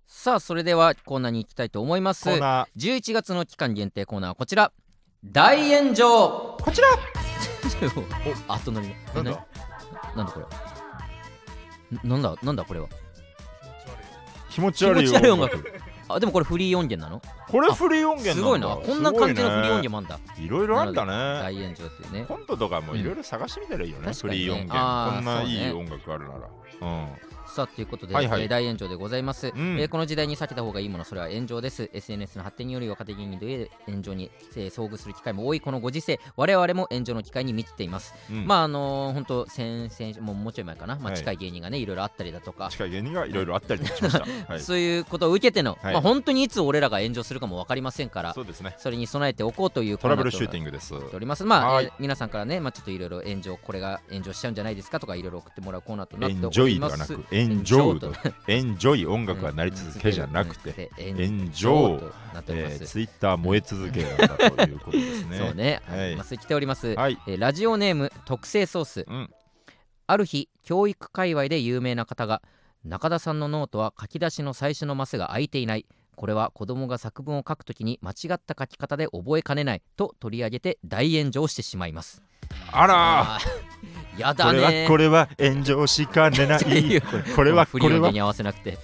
[0.07, 2.25] さあそれではコーナーに行きたいと思います。
[2.25, 4.73] コーナ11月の期間限定コーナーはこちら
[5.27, 6.57] 大炎上。
[6.59, 6.89] ーこちら。
[8.49, 8.95] お後乗りの。
[8.95, 9.31] えなんだ？
[9.31, 9.39] な
[10.17, 11.97] なんだこれ？
[11.97, 12.89] んなんだなんだこれは？
[14.51, 15.73] 気持ち気持悪いち悪い音楽。
[16.07, 17.23] あでもこれフリー音源なの？
[17.49, 18.69] これフリー音源すごいな。
[18.77, 20.19] こんな感じのフリー音源源もあんだ。
[20.39, 21.11] いろいろあんだね。
[21.43, 22.25] 大炎上っていうね。
[22.29, 24.45] コントとかもいろいろ探してみたらいいよね、確かにね。
[24.45, 24.79] フリー音源。
[24.79, 26.41] あーこんないい音楽あるなら、
[26.83, 27.09] うん
[27.55, 28.43] さあということで、はいはい。
[28.43, 29.51] えー大炎上でございます、ん。
[29.79, 31.89] えーこの時代に避けた方がいいものそれは炎上です。
[31.93, 36.19] SNS の発展により若手芸人で炎上に、えー遭遇する機会も多いこのご時世。
[36.37, 38.47] 我々も炎上の機会に満ちています、うん。
[38.47, 41.17] まああのー、本当先々もうもうちょい前かな、まあ、はい。
[41.17, 45.93] 近い芸人がねいろいろあったりだとか、近い芸人がいろいろあったりしました、 はい、そういうことを受けての、はい。
[45.93, 48.75] まあ、本当にいつ俺らが炎上するかも分かりませんからそうですね。
[48.79, 50.93] それに備えておこうというトラブルシューンティングです。
[50.95, 51.45] おります。
[51.45, 51.85] まあ、はい。
[51.87, 58.13] えー皆さんからね、まあ、ちょっといろいろ炎上これが炎上しちゃうんじゃないですかとかいろいろ送ってもらうコーナーとなっておエンジョイりますではなくエエンジョイと。
[58.49, 65.39] エンジョイ音楽はなり続けじゃなくて、エエンジョイとなっております、えー、ツイッター燃え続けなんだということですね。
[65.39, 65.99] そうね、はい。
[65.99, 67.19] はい、まあ、来ております、はい。
[67.27, 69.05] えーラジオネーム特製ソース。
[69.09, 69.31] うん。
[70.07, 72.43] ある日教育界隈で有名な方が
[72.85, 75.87] 中田さんのノートは書き出しの最初のマスが空いていない。
[76.17, 82.23] これは子供が作文を書くときに間違った書き方で覚えかねないと取り上げて大炎上してしまいます。
[82.71, 83.39] あら
[84.19, 86.61] やーこれはこれは炎上しかねない。
[87.35, 88.11] これはこれは。
[88.11, 88.79] に合わせなくて。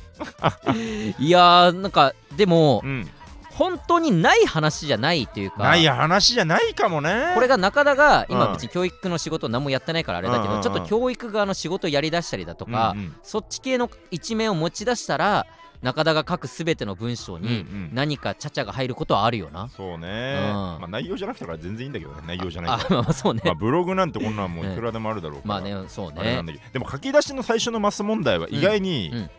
[1.18, 3.08] いやーなんかでもうん。
[3.52, 5.58] 本当にない話じゃないというか。
[5.58, 7.32] ない話じゃないかもね。
[7.34, 8.52] これが中田が今うん。
[8.52, 15.46] 別に教育の仕事何もやってないからあれだけどちょっと教育側の仕事やりだしたりだとかそっち系の一面を持ち出したら
[15.82, 19.68] 中田が書くすべての文章にうんうん何かちゃちゃが入ることはあるよな。
[19.68, 20.42] そうね。
[20.48, 22.22] うんまあ内容じゃなくてから全然いいんだけどね。
[22.26, 23.02] 内容じゃないあから。
[23.02, 23.54] まあそうねまあ。
[23.54, 25.48] ブログなんてこんなんも ういくらでもあるだろうから。
[25.48, 29.30] まあねそうねでも書き出しの最初のマス問題は意外に、うんうん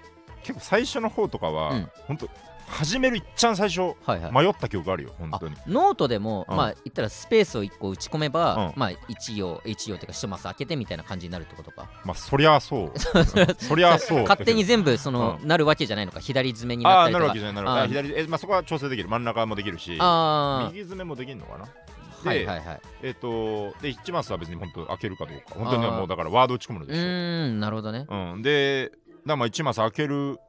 [0.43, 2.27] 結構最初の方とかは、うん本当
[2.71, 3.95] 始めるいっちゃん最初。
[4.31, 5.55] 迷った記憶あるよ本当に。
[5.67, 6.57] ノートでも、うん。
[6.57, 8.73] まあ言ったらスペースを1個打ち込めば、うん。
[8.75, 11.89] まあ1行1行っていうか一マス開けてみたいな感じになるってことか。
[12.05, 12.91] まあそりゃ そう。
[13.59, 14.21] そりゃそう。
[14.23, 17.25] 勝手に全部その、うなるわけじゃないのか左詰めにあなったりとか。
[17.25, 19.09] あなるわけじゃないなる左え、まあ、そこは調整できる。
[19.09, 21.67] 真ん中もできるしあ右詰めもできるのかな？
[22.23, 22.81] はいはいはい。
[23.01, 25.55] えっ、とで1マスは別に本当開けるかどうか。
[25.55, 28.05] 本当にあーもうだからワード打ち込むのうでしょーんなるほどね。
[28.07, 28.91] うん、で
[29.25, 30.39] だまあ1マス開ける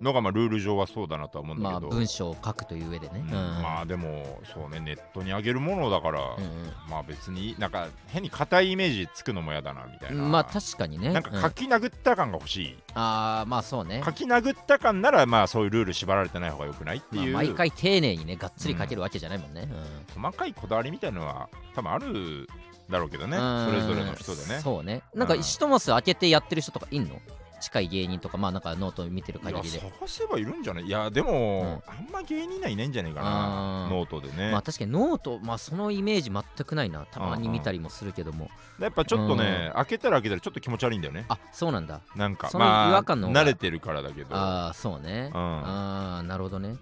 [0.00, 3.28] のがまあルール上はそうだなとは思うんだまあけど、文章を書くという上でね、うん。
[3.28, 3.62] うん。
[3.62, 10.30] まあでもそうねネットに上げるものだから、うんまあ別になんか変に硬いイメージつくのも嫌だなみたいうなん。
[10.30, 11.12] まあ確かにね。
[11.12, 11.42] なんかうん。
[11.42, 14.02] 書き殴った感が欲しい、ああまあそうね。
[14.04, 19.68] 書き殴った感ならまあそういうルール縛られてない方がよくないっていう、まあ毎回丁寧にねがっつり書けるわけじゃないもんね、
[20.14, 22.48] 細かいこだわりみたいなのは多分ある
[22.90, 23.36] だろうけどね。
[23.36, 23.66] うん。
[23.66, 24.60] それぞれの人でね。
[24.60, 25.02] そうね。
[25.14, 25.40] なんかうん。
[25.40, 27.20] 一マス開けてやってる人とかいんの？
[27.60, 29.78] 近い芸人とかまあなんかノート見てる限りで。
[29.78, 30.84] 探せばいるんじゃない？
[30.84, 37.06] いやでも、あんま芸人はいないんじゃないかなノートでね、まあ確かにノートまあそのイメージ全くないな。
[37.06, 38.50] たまに見たりもするけども。
[38.78, 41.24] やっぱちょっとね、開けたら開けたらちょっと気持ち悪いんだよね。
[41.28, 42.00] あそうなんだ。
[42.14, 43.42] なんかそのまあ違和感の方が。
[43.42, 44.36] 慣れてるからだけど。
[44.36, 45.30] ああそうね。
[45.34, 45.40] うん。
[45.40, 46.76] ああなるほどね。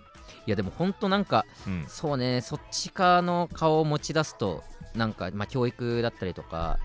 [0.47, 1.85] いやでもほんとなんかうん。
[1.87, 4.63] そうねそっち側の顔を持ち出すと
[4.95, 6.79] なんかまあ教育だったりとか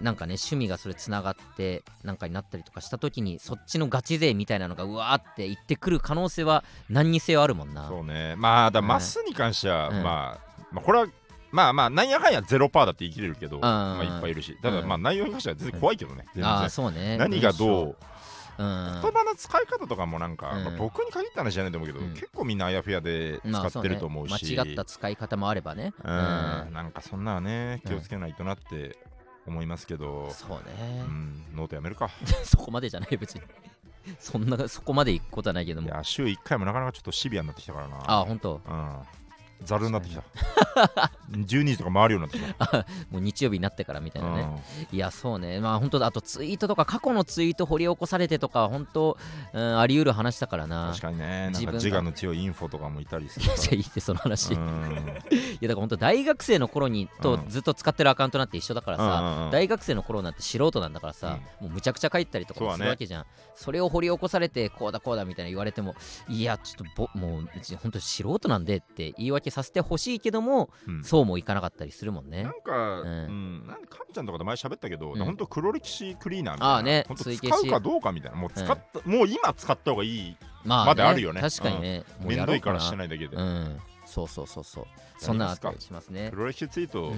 [0.00, 7.88] なんかね趣味がそれつながってなんかになったりとかした時にそっちのガチ勢みたいなのがうわーって言ってくる可能性は何にせよあるもんな。
[7.88, 8.34] そうね。
[8.36, 8.86] まあだうん。
[8.86, 10.02] マスに関しては、うん。
[10.02, 11.06] まあ、まあこれは
[11.52, 14.88] まあまあなんやかんやゼロパーだって言い切れるけど、まあ、いっぱいいるし、ただうん。
[14.88, 17.16] まあ内容に関しては全然怖いけどね、全ああ然そうね。
[17.16, 17.96] 何がどうう、
[18.58, 20.64] うん、言葉の使い方とかもなんか、うん。
[20.64, 22.14] まあ僕に限った話じゃないと思うけど、うん。
[22.14, 25.94] 結構みんなあやふやでまあ使ってると思うし、そうね間違った使い方もあればね。
[26.02, 28.96] うん、なんかそんなね気をつけないとなって
[29.46, 32.10] 思いますけど、そううね、ん、ノートやめるか。
[32.44, 33.42] そこまでじゃない別に。
[34.18, 35.88] そんなそこまで行くことはないけども。
[35.88, 37.96] いや週1回もなかなかちょっとシビアになってきたからな。
[38.06, 38.60] ああ本当。
[38.66, 38.98] うん。
[39.62, 40.22] ざるになってきた
[41.30, 42.76] 12時とか回るようになって
[43.10, 44.48] もう日曜日になってからみたいなね、
[44.90, 44.96] うん。
[44.96, 45.60] いやそうね。
[45.60, 49.16] まあ本当だあとツイートとか過去のツイート掘り起こされてとか本当、
[49.52, 50.90] うん、あり得る話だからな。
[50.90, 51.24] 確かにね。
[51.44, 51.72] なん自分が。
[51.72, 55.06] か自我の強いインフォとかもいたりするじゃあいいってその話、いうん。
[55.60, 57.48] やだから本当大学生の頃にとうん。
[57.48, 59.50] ずっと使ってるアカウントなんて一緒だからさ、うんうんうん。
[59.50, 63.26] 大学生の頃なんて素人なんだからさ、もうむちゃくちゃ書いたりとかもするわけじゃん。
[63.54, 65.94] そ,、れを掘り起こされてこうだこうだみたいな言われても
[66.28, 71.04] いやちょっとぼもう別に本当素人なんでって言い訳させてほしいけども、うん。
[71.04, 72.42] そうもいかなかったりするもんね。
[72.42, 73.64] なんか、ううん。
[73.88, 75.24] かんちゃんとかで前喋ったけど、うん。
[75.24, 77.06] 本当黒歴史クリーナーみたいな、ああね。
[77.14, 81.40] 使うかどうかみたいな、もう使った、もう今使った方がいい、まあ、まだあるよね。
[81.40, 82.72] 確かにね、もうめんやろうかな。
[82.72, 83.80] どいからしてないだけで、うん。
[84.06, 84.86] そうそうそうそう。
[85.18, 86.30] そんなのあったりしますね。
[86.30, 87.12] 黒歴史ツイート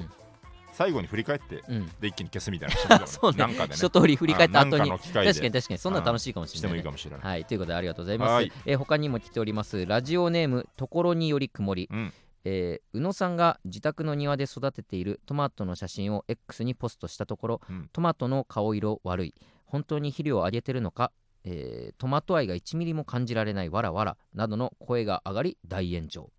[0.76, 1.86] 最後に振り返って、うん。
[2.00, 3.38] で一気に消すみたいな そうね。
[3.38, 3.76] なんかでね。
[3.76, 4.90] 一通り振り返った後に。
[4.90, 5.78] 確かに確かに。
[5.78, 7.44] そんなの楽しいかもしれないい、ねいかもしれない、はい。
[7.46, 8.52] ということでありがとうございます、はい。
[8.66, 9.86] えー他にも来ております。
[9.86, 12.12] ラジオネームところにより曇り、うん
[12.48, 17.90] えー宇野さんが自宅の庭で育てているトマトの写真を X にポストしたところ、うん。
[17.92, 19.34] トマトの顔色悪い
[19.66, 21.10] 本当に肥料をあげてるのか、
[21.44, 26.30] えートマト愛が1ミリも感じられないわらわらなどの声が上がり大炎上、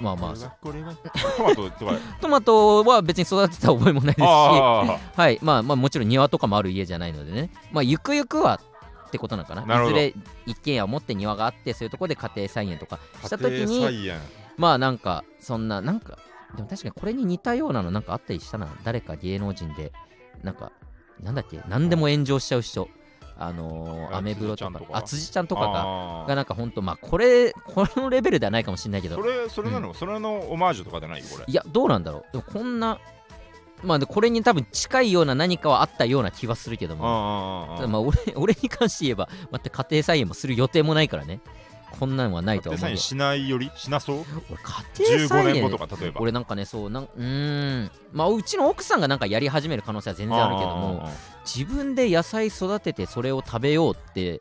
[0.00, 0.34] まあまあ。
[0.34, 1.70] トマト
[2.22, 4.22] トマトは別に育てた覚えもないですし。
[4.26, 5.38] あはい。
[5.42, 7.50] まあまあもちろん庭とかもある家じゃないのでね。
[7.72, 8.60] まあゆくゆくは
[9.14, 9.84] ってことなのかな？
[9.84, 10.12] いずれ
[10.44, 14.10] 一軒家を持って庭があってそういうところで家庭菜園とかあした時に
[14.56, 16.18] まあなんかそんななんか
[16.56, 18.68] でも確かにこれに似たようなのなんかあったりしたな。
[18.82, 19.92] 誰か芸能人で
[20.42, 20.72] なんか
[21.22, 21.60] なんだっけ？
[21.68, 22.88] 何でも炎上しちゃう人。
[23.36, 29.16] あのー、あアメブロとかあ辻ちゃんとかががなんかほんとまあこれこのレベルではないかもしれないけど。
[29.16, 31.20] それそれなの、それのオマージュとかじゃない？
[31.20, 31.44] よこれ。
[31.48, 32.24] いやどうなんだろう。
[32.32, 32.98] でもこんな
[33.84, 41.40] まあでこれに多分近いような何かはあったような気はするけどあもただまあ俺 俺に関して言えばまた家庭菜園もする予定もないからね。
[42.00, 42.96] こんなんはないとは思うよ。
[42.96, 44.16] 家庭菜園しないよりしなそう
[44.50, 44.58] 俺
[45.06, 47.90] 家庭菜15年園後とか例えば俺なんかねそうなんうーん。
[48.12, 51.08] まあうちの奥さんがなんかやり始める可能性は全然あるけども
[51.44, 54.40] 自分で野菜育ててそれを食べようって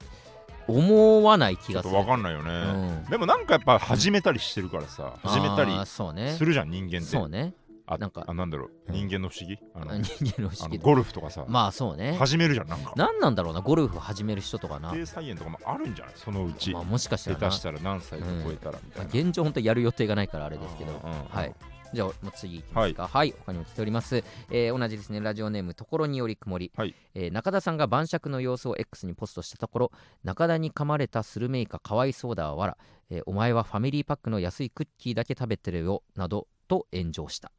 [0.67, 1.95] 思わない気がする。
[1.95, 3.09] わかんないよね、うん。
[3.09, 7.01] でもなんかやっぱ始めたりしてるからさ、始めたりするじゃん人間って。
[7.01, 7.53] そうね
[7.85, 8.71] あなんかあなんだろう。
[8.87, 8.93] うん。
[8.95, 9.57] 人間の不思議？
[9.73, 12.15] あのあ 人間の不思議ゴルフとかさ、まあそうね。
[12.17, 12.93] 始めるじゃんなんか。
[12.95, 14.89] 何なんだろうなゴルフ始める人とかな。
[14.91, 16.13] 家庭菜園とかもあるんじゃない？
[16.15, 17.41] そのうち、まあもしかしたらな。
[17.41, 20.91] 下手したら何歳か超えたらみたいな、現状本当やる予定がないからあれですけど。
[20.91, 21.25] うんうんうん。
[21.27, 21.55] はい。
[21.93, 23.07] じゃあもう次いきますか。
[23.07, 26.95] はい、他にも来ております、えー同じですねラジオネームところにより曇り、はい。
[27.13, 29.91] えー中田さんが晩酌の様子を X にポストしたところ
[30.23, 32.77] 中田に噛まれたスルメイカかわいそうだわわら、
[33.11, 37.51] えーお前はファミリーパックの安いクッキーだけ食べてるよなどと炎上した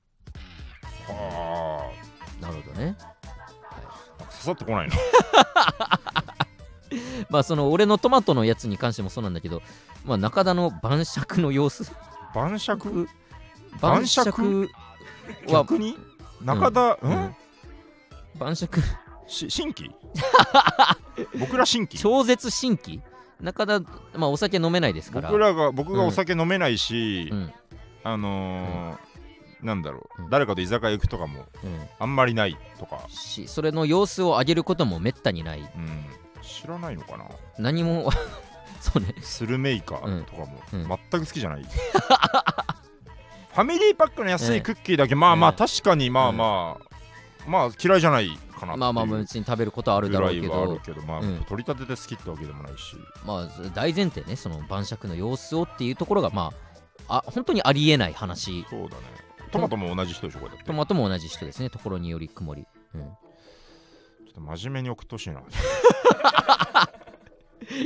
[1.12, 1.90] は
[2.40, 2.96] なるほどね。
[3.00, 4.94] あ刺さってこないな。
[7.28, 9.62] まあその俺のトマトのやつに関してもそうなんだけど
[10.04, 11.90] まあ中田の晩酌の様子。
[12.34, 13.08] 晩酌？
[13.80, 14.68] 晩酌？
[15.46, 15.96] は逆に？
[16.42, 17.10] 中田、うん。
[17.10, 17.36] うん？
[18.36, 18.80] 晩酌。
[19.26, 19.90] し新規？
[21.38, 21.98] 僕ら新規？
[21.98, 23.00] 超絶新規？
[23.40, 23.80] 中田
[24.14, 25.28] まあお酒飲めないですから。
[25.30, 27.52] 僕らが僕がお酒飲めないし、うん。
[28.04, 28.98] あのー
[29.64, 31.88] なんだろう、うん誰かと居酒屋行くとかもうん。
[31.98, 35.60] あんまりないとか、しそれの様子を上げることもめったにない。
[35.60, 36.04] うん、
[36.42, 37.24] 知らないのかな。
[37.58, 38.10] 何も
[38.80, 39.14] そうね。
[39.22, 40.80] スルメイカーとかもうん。
[40.82, 40.88] うん。
[40.88, 50.74] 全く好きじゃない、ファミリーパックの安いクッキーだけ、まあまあええ確かにまあまあ、まあ嫌いじゃないかなっていうまあまあ別に食べることはあるだろうけど。
[50.74, 51.44] るけどまあ、うん。
[51.48, 52.96] 取り立てて好きってわけでもないし。
[53.24, 56.52] まあ大前提ねその晩酌の様子をっていうところがま
[57.08, 58.66] ああ本当にありえない話。
[58.68, 59.23] そうだね
[59.54, 63.08] トマトも同じ人でしょこれトマトも同じ人ですねところにより曇り、うん、ちょ
[64.30, 65.42] っと真面目に送ってほしいな。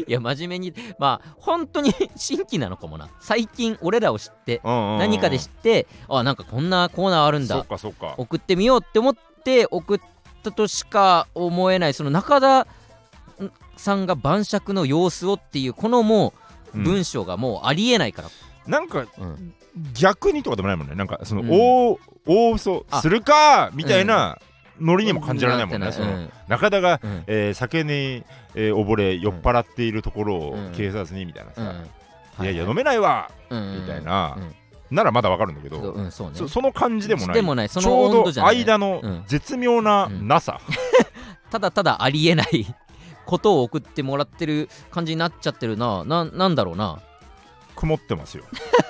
[0.07, 3.09] いや真面目にまあ本当に新規なのかもな。
[3.20, 8.14] 最近俺らを知って何何かで知ってあなんかこんなコーナーあるんそっだかそっか。
[8.16, 10.00] 送ってみようって思って送っ
[10.42, 12.66] たとしか思えないその中田
[13.76, 16.33] さんが晩酌の様子をっていうこのも
[16.74, 16.85] ううん。
[16.85, 18.28] 文章がもうありえないから、
[18.68, 19.54] なんかうん。
[19.94, 20.94] 逆にとかでもないもんね。
[20.94, 21.48] なんかその、うん。
[21.50, 23.00] 大大嘘あ。
[23.00, 24.38] するかみたいな
[24.81, 27.11] ノリにも感じられないもんね、その中田が、うん。
[27.11, 30.72] うんえー酒に、えー溺れ酔っ払っているところをうん。
[30.72, 31.74] 警察にみたいなさ、
[32.38, 32.44] うん。
[32.44, 33.81] いやいや飲めないわうん。
[33.83, 34.37] みたいな。
[34.38, 34.54] うん。
[34.90, 36.37] ならまだわかるんだけど、そううんそうね。
[36.37, 37.35] そその感じでもない。
[37.35, 37.68] でもない。
[37.68, 39.24] そのちょうど間のうん。
[39.26, 40.61] 絶妙ななさ、
[41.50, 42.66] ただただありえない
[43.26, 46.04] ことを送ってもらってる感じになっちゃってるな。
[46.04, 46.98] ななんだろうな
[47.79, 48.45] 曇ってますよ。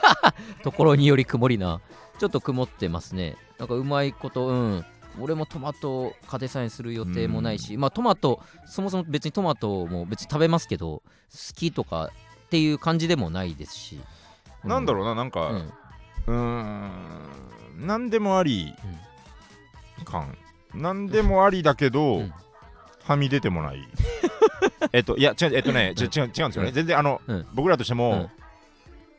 [0.65, 1.83] ところにより曇りな。
[2.19, 3.37] ちょっと曇ってますね。
[3.59, 4.87] なんかうまいことうん。
[5.21, 12.11] 俺もトマト家庭菜園する予定もないし、まあトマトそもそも別にトマトも別に食べますけど好きとか
[12.47, 14.01] っていう感じでもないですし、
[14.65, 15.57] なんだろううななんかうん。
[15.59, 17.87] うーん。
[17.87, 18.75] 何でもあり
[20.05, 20.37] 感。
[20.75, 22.33] 何でもありだけど、うん。
[23.05, 23.87] はみ出てもない。
[24.93, 26.75] えっといや違うえっとね、ち違う違うんですよね、うん。
[26.75, 27.47] 全然あの、うん。
[27.53, 28.38] 僕らとしても、うん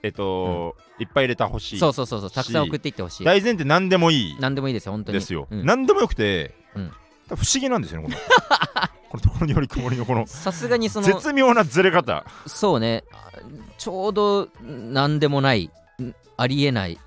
[0.01, 2.31] えっと、いっぱい入れたほしいそうそうそうそう。
[2.31, 3.23] たくさん送っていってほしい。
[3.25, 4.37] 大前提何でもいい。
[4.39, 5.19] 何でもいいですよ本当に。
[5.19, 5.65] ですよ、うん。
[5.65, 6.91] 何でもよくて、うん。
[7.29, 8.17] 不思議なんですよねこの。
[9.09, 10.25] このところにより曇りのこの。
[10.27, 12.25] さすがにその絶妙なずれ方。
[12.47, 13.03] そうね。
[13.11, 13.31] あ
[13.77, 16.97] ちょうど何でもないんありえない。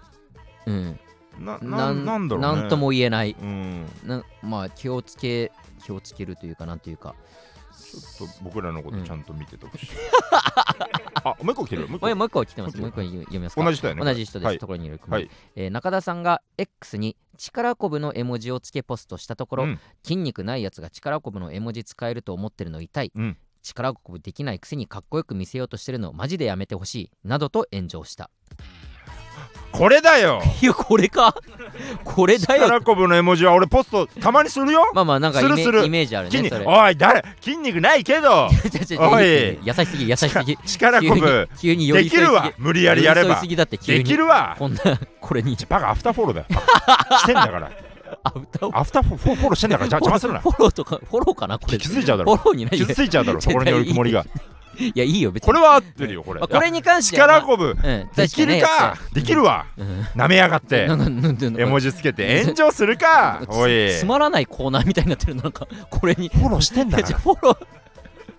[0.66, 1.00] うん。
[1.38, 2.60] なななんだろうね。
[2.60, 3.36] なんとも言えない。
[3.40, 3.86] うん。
[4.04, 5.50] なまあ気をつけ
[5.84, 7.14] 気をつけるというかなんというか
[8.00, 9.86] ちょっと僕らのことちゃんと見ててほしい、
[11.24, 12.44] あもう一個来てるもう一個。
[12.44, 12.78] 来てます。
[12.78, 13.64] もう一個読みますか。
[13.64, 14.58] 同じ人だよね同じ人です、はい。
[14.58, 15.30] ところにいる、はい。
[15.56, 19.80] えー中田さんが X に力こぶの絵文字をつけポストしたところ、うん。
[20.02, 23.36] 筋肉ないやつが力こぶの絵文字使えると思ってるの痛い、うん。
[23.62, 27.10] 力こぶできないくせにかっこよく見せようとしてるのマジでやめてほしい。
[27.24, 28.30] などと炎上した
[29.72, 30.40] これだよ。
[30.60, 31.34] いやこれか？
[32.04, 32.64] これだよ。
[32.66, 34.90] 力こぶの絵文字は俺ポストたまにするよ。
[34.94, 35.86] まあまあなんかイメするする。
[35.86, 36.64] イメージあるねそれ。
[36.66, 37.24] おい誰？
[37.40, 38.48] 筋肉ないけど。
[39.00, 39.58] おい。
[39.62, 40.56] 優しすぎ優しすぎ。
[40.66, 42.52] 力こぶ急にできるわ。
[42.58, 43.40] 無理やりやれば。
[43.40, 44.56] できるわ。
[44.58, 44.80] こんな。
[45.20, 45.56] これに。
[45.68, 46.46] バカアフターフォローだよ。
[47.20, 47.70] してんだから。
[48.24, 48.30] ア
[48.84, 49.90] フターフォフォフォローしてんだから。
[49.90, 50.40] 邪魔するな。
[50.40, 51.78] フォローとかフォローかなこれ。
[51.78, 52.36] 気づいちゃうだろ。
[52.36, 52.78] フォローにない。
[52.78, 54.24] 傷ついちゃうだろそこによる曇りが
[54.78, 55.46] いやいいよ別に。
[55.46, 56.40] これは合ってるよこれ。
[56.40, 57.70] まあこれに関して力こぶ。
[57.70, 58.08] うん。
[58.14, 59.66] できるかできるわ。
[59.76, 60.06] うん。
[60.14, 60.88] なめやがって。
[61.58, 62.42] 絵文字つけて。
[62.42, 63.90] 炎上するか つおい。
[63.98, 65.34] つまらないコーナーみたいになってる。
[65.34, 66.28] のなんかこれに。
[66.28, 67.66] フォローしてんだ フォロー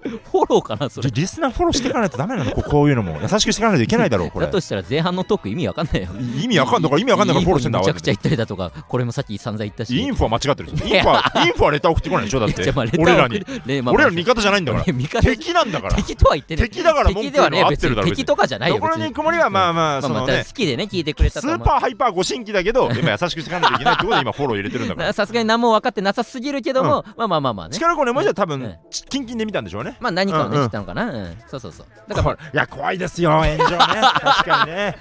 [0.03, 1.09] フォローかなそれ。
[1.11, 2.51] リスナーフォローしていかないとダメなの？
[2.51, 3.19] こうこういうのも。
[3.21, 4.45] 優しくしていかないといけないだろうこれ。
[4.45, 6.09] だとしたら前半のトーク意味わかんないよ。
[6.41, 9.97] 意味わかんだから意味わかんないからフォローしてんだめちゃくちゃ言ったりだとかこれもさっき散々言ったし。
[9.97, 12.73] インフォは間違ってるインフォはインフォはレター送ってこないでしょだって。
[12.99, 13.43] 俺らに。
[13.65, 14.83] 俺らの味方じゃないんだから。
[14.83, 15.21] 俺味方。
[15.21, 15.95] 敵なんだから。
[15.95, 19.09] 敵とは言ってない敵だから文では合ってるだろ敵とかじゃないよところ別に。
[19.09, 20.43] に曇りはまあまあそのね。
[20.47, 25.13] 好きでね聞いてくれたスーパーハイパーご新規だけどやっぱ優しくしていかないといけないってことで今フォロー入れてるんだから。
[25.13, 28.67] さすがに何も分かってなさすぎるけども、まあまあまあまあね力子ねもじゃ多分う。
[28.67, 28.75] ん
[29.09, 29.83] キンキンで見たんでしょう。
[29.83, 31.87] ねまあ何かをね、うんうん知ったのかな、うん、そうそうそう。
[32.07, 33.77] だから いや怖いですよ炎上ね。
[33.77, 34.97] 確かにね。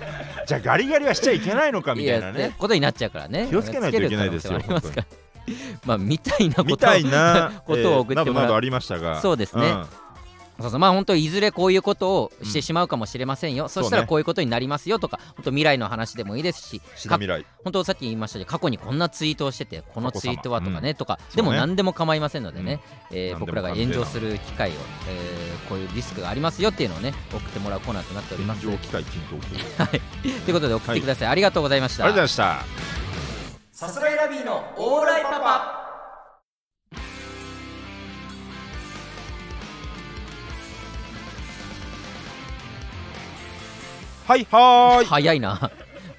[0.47, 2.55] じゃあガリガリはしちゃいけないのかみたいなね。
[2.59, 3.47] ことになっちゃうからね。
[3.51, 4.61] 気をつけないといけないですよ
[5.84, 6.62] まあみたいなこと。
[6.62, 7.53] をみたいな。
[7.66, 8.24] ことを送ってもらう。
[8.24, 9.20] えーなどなどありましたが。
[9.20, 9.70] そうですね。
[9.70, 9.86] ん
[10.62, 10.80] そうそう。
[10.80, 18.22] まあ本当いずれこういうことをしてしまうかもしれませんよ、そしたらこういうことになりますよとか本当未来の話でもいいですし未来本当さっき言い。
[18.22, 20.94] ましたけど過去にこんなツイートをしててこのツイートはとかね、うん。
[20.96, 21.18] とか。
[21.34, 24.72] でも何でも構いませんのでね、えー僕らが炎上する機会を、
[25.08, 28.62] えーこういうリスクがありますよっていうのをね送ってもらうコーナーとなっております。
[28.66, 29.36] 炎上機会均等。
[29.86, 30.36] とい。
[30.36, 32.04] うということで送ってください、ありがとうございました。
[32.04, 32.70] ありがとうございまし
[33.70, 33.86] た。
[33.86, 35.91] さすらいラビーのオーライパパ
[44.26, 45.06] はいはーい。
[45.06, 45.70] 早いな。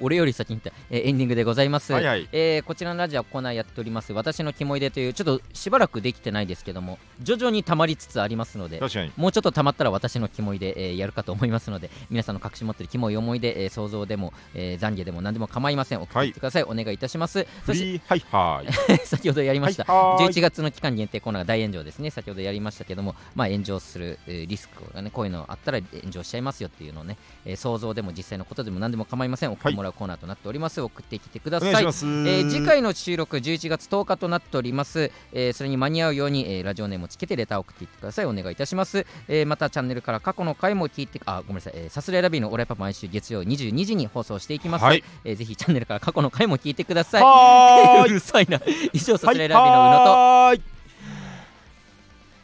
[0.03, 2.27] 俺より先に言った、えーエンディングでございます、はいはい。
[2.33, 4.11] えーこちらのラジオはコーナーやっております。
[4.11, 8.81] 私のキモいでというちょっとしばらくできてないですけども徐々に溜まりつつありますので
[9.15, 16.01] もうちょっと溜まったら私のキモいで、えーやるかと思いますので皆さんの隠し持ってるキモい思い出、えー想像でも、えー懺悔でも何でも構いません。
[16.01, 17.45] 送ってください、お願いいたします。
[17.65, 22.09] フリーはいはーい先ほどやりました、はい11月の期間限定コーナーが大炎上ですね。
[22.09, 29.51] 先ほどやりましたけども、まあ、炎上する、えーリスクがねこういうのあったら炎上しちゃいますよっていうのをね、えー想像でも実際のことでも何でも構いません。
[29.51, 38.25] 送ってもらうコーナーとなっております、送ってきてくだおさいえー次回の収録11月10日となっております、えーそれに間に合うように、えーラジオネームをつけてレターを送っていってください。
[38.25, 45.03] お願いいたします、えーまたチャンネルから過去の回も聞いてあごめんなさい、えーさすらいラビーのオライパパ毎週月曜22時に放送していきます、はい。
[45.23, 47.21] えーぜひチャンネルから過去の回も聞いてください。
[47.23, 48.59] はー ういるさいな。
[48.93, 50.11] 以上さはいすらいラビーの宇野と。
[50.11, 50.61] はーい。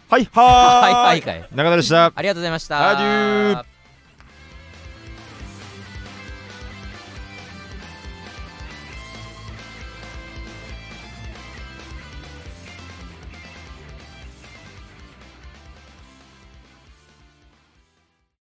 [0.10, 0.93] はいはー い。
[0.93, 1.47] はいはいかい。
[1.54, 2.12] 中田でした。
[2.16, 3.79] ありがとうございました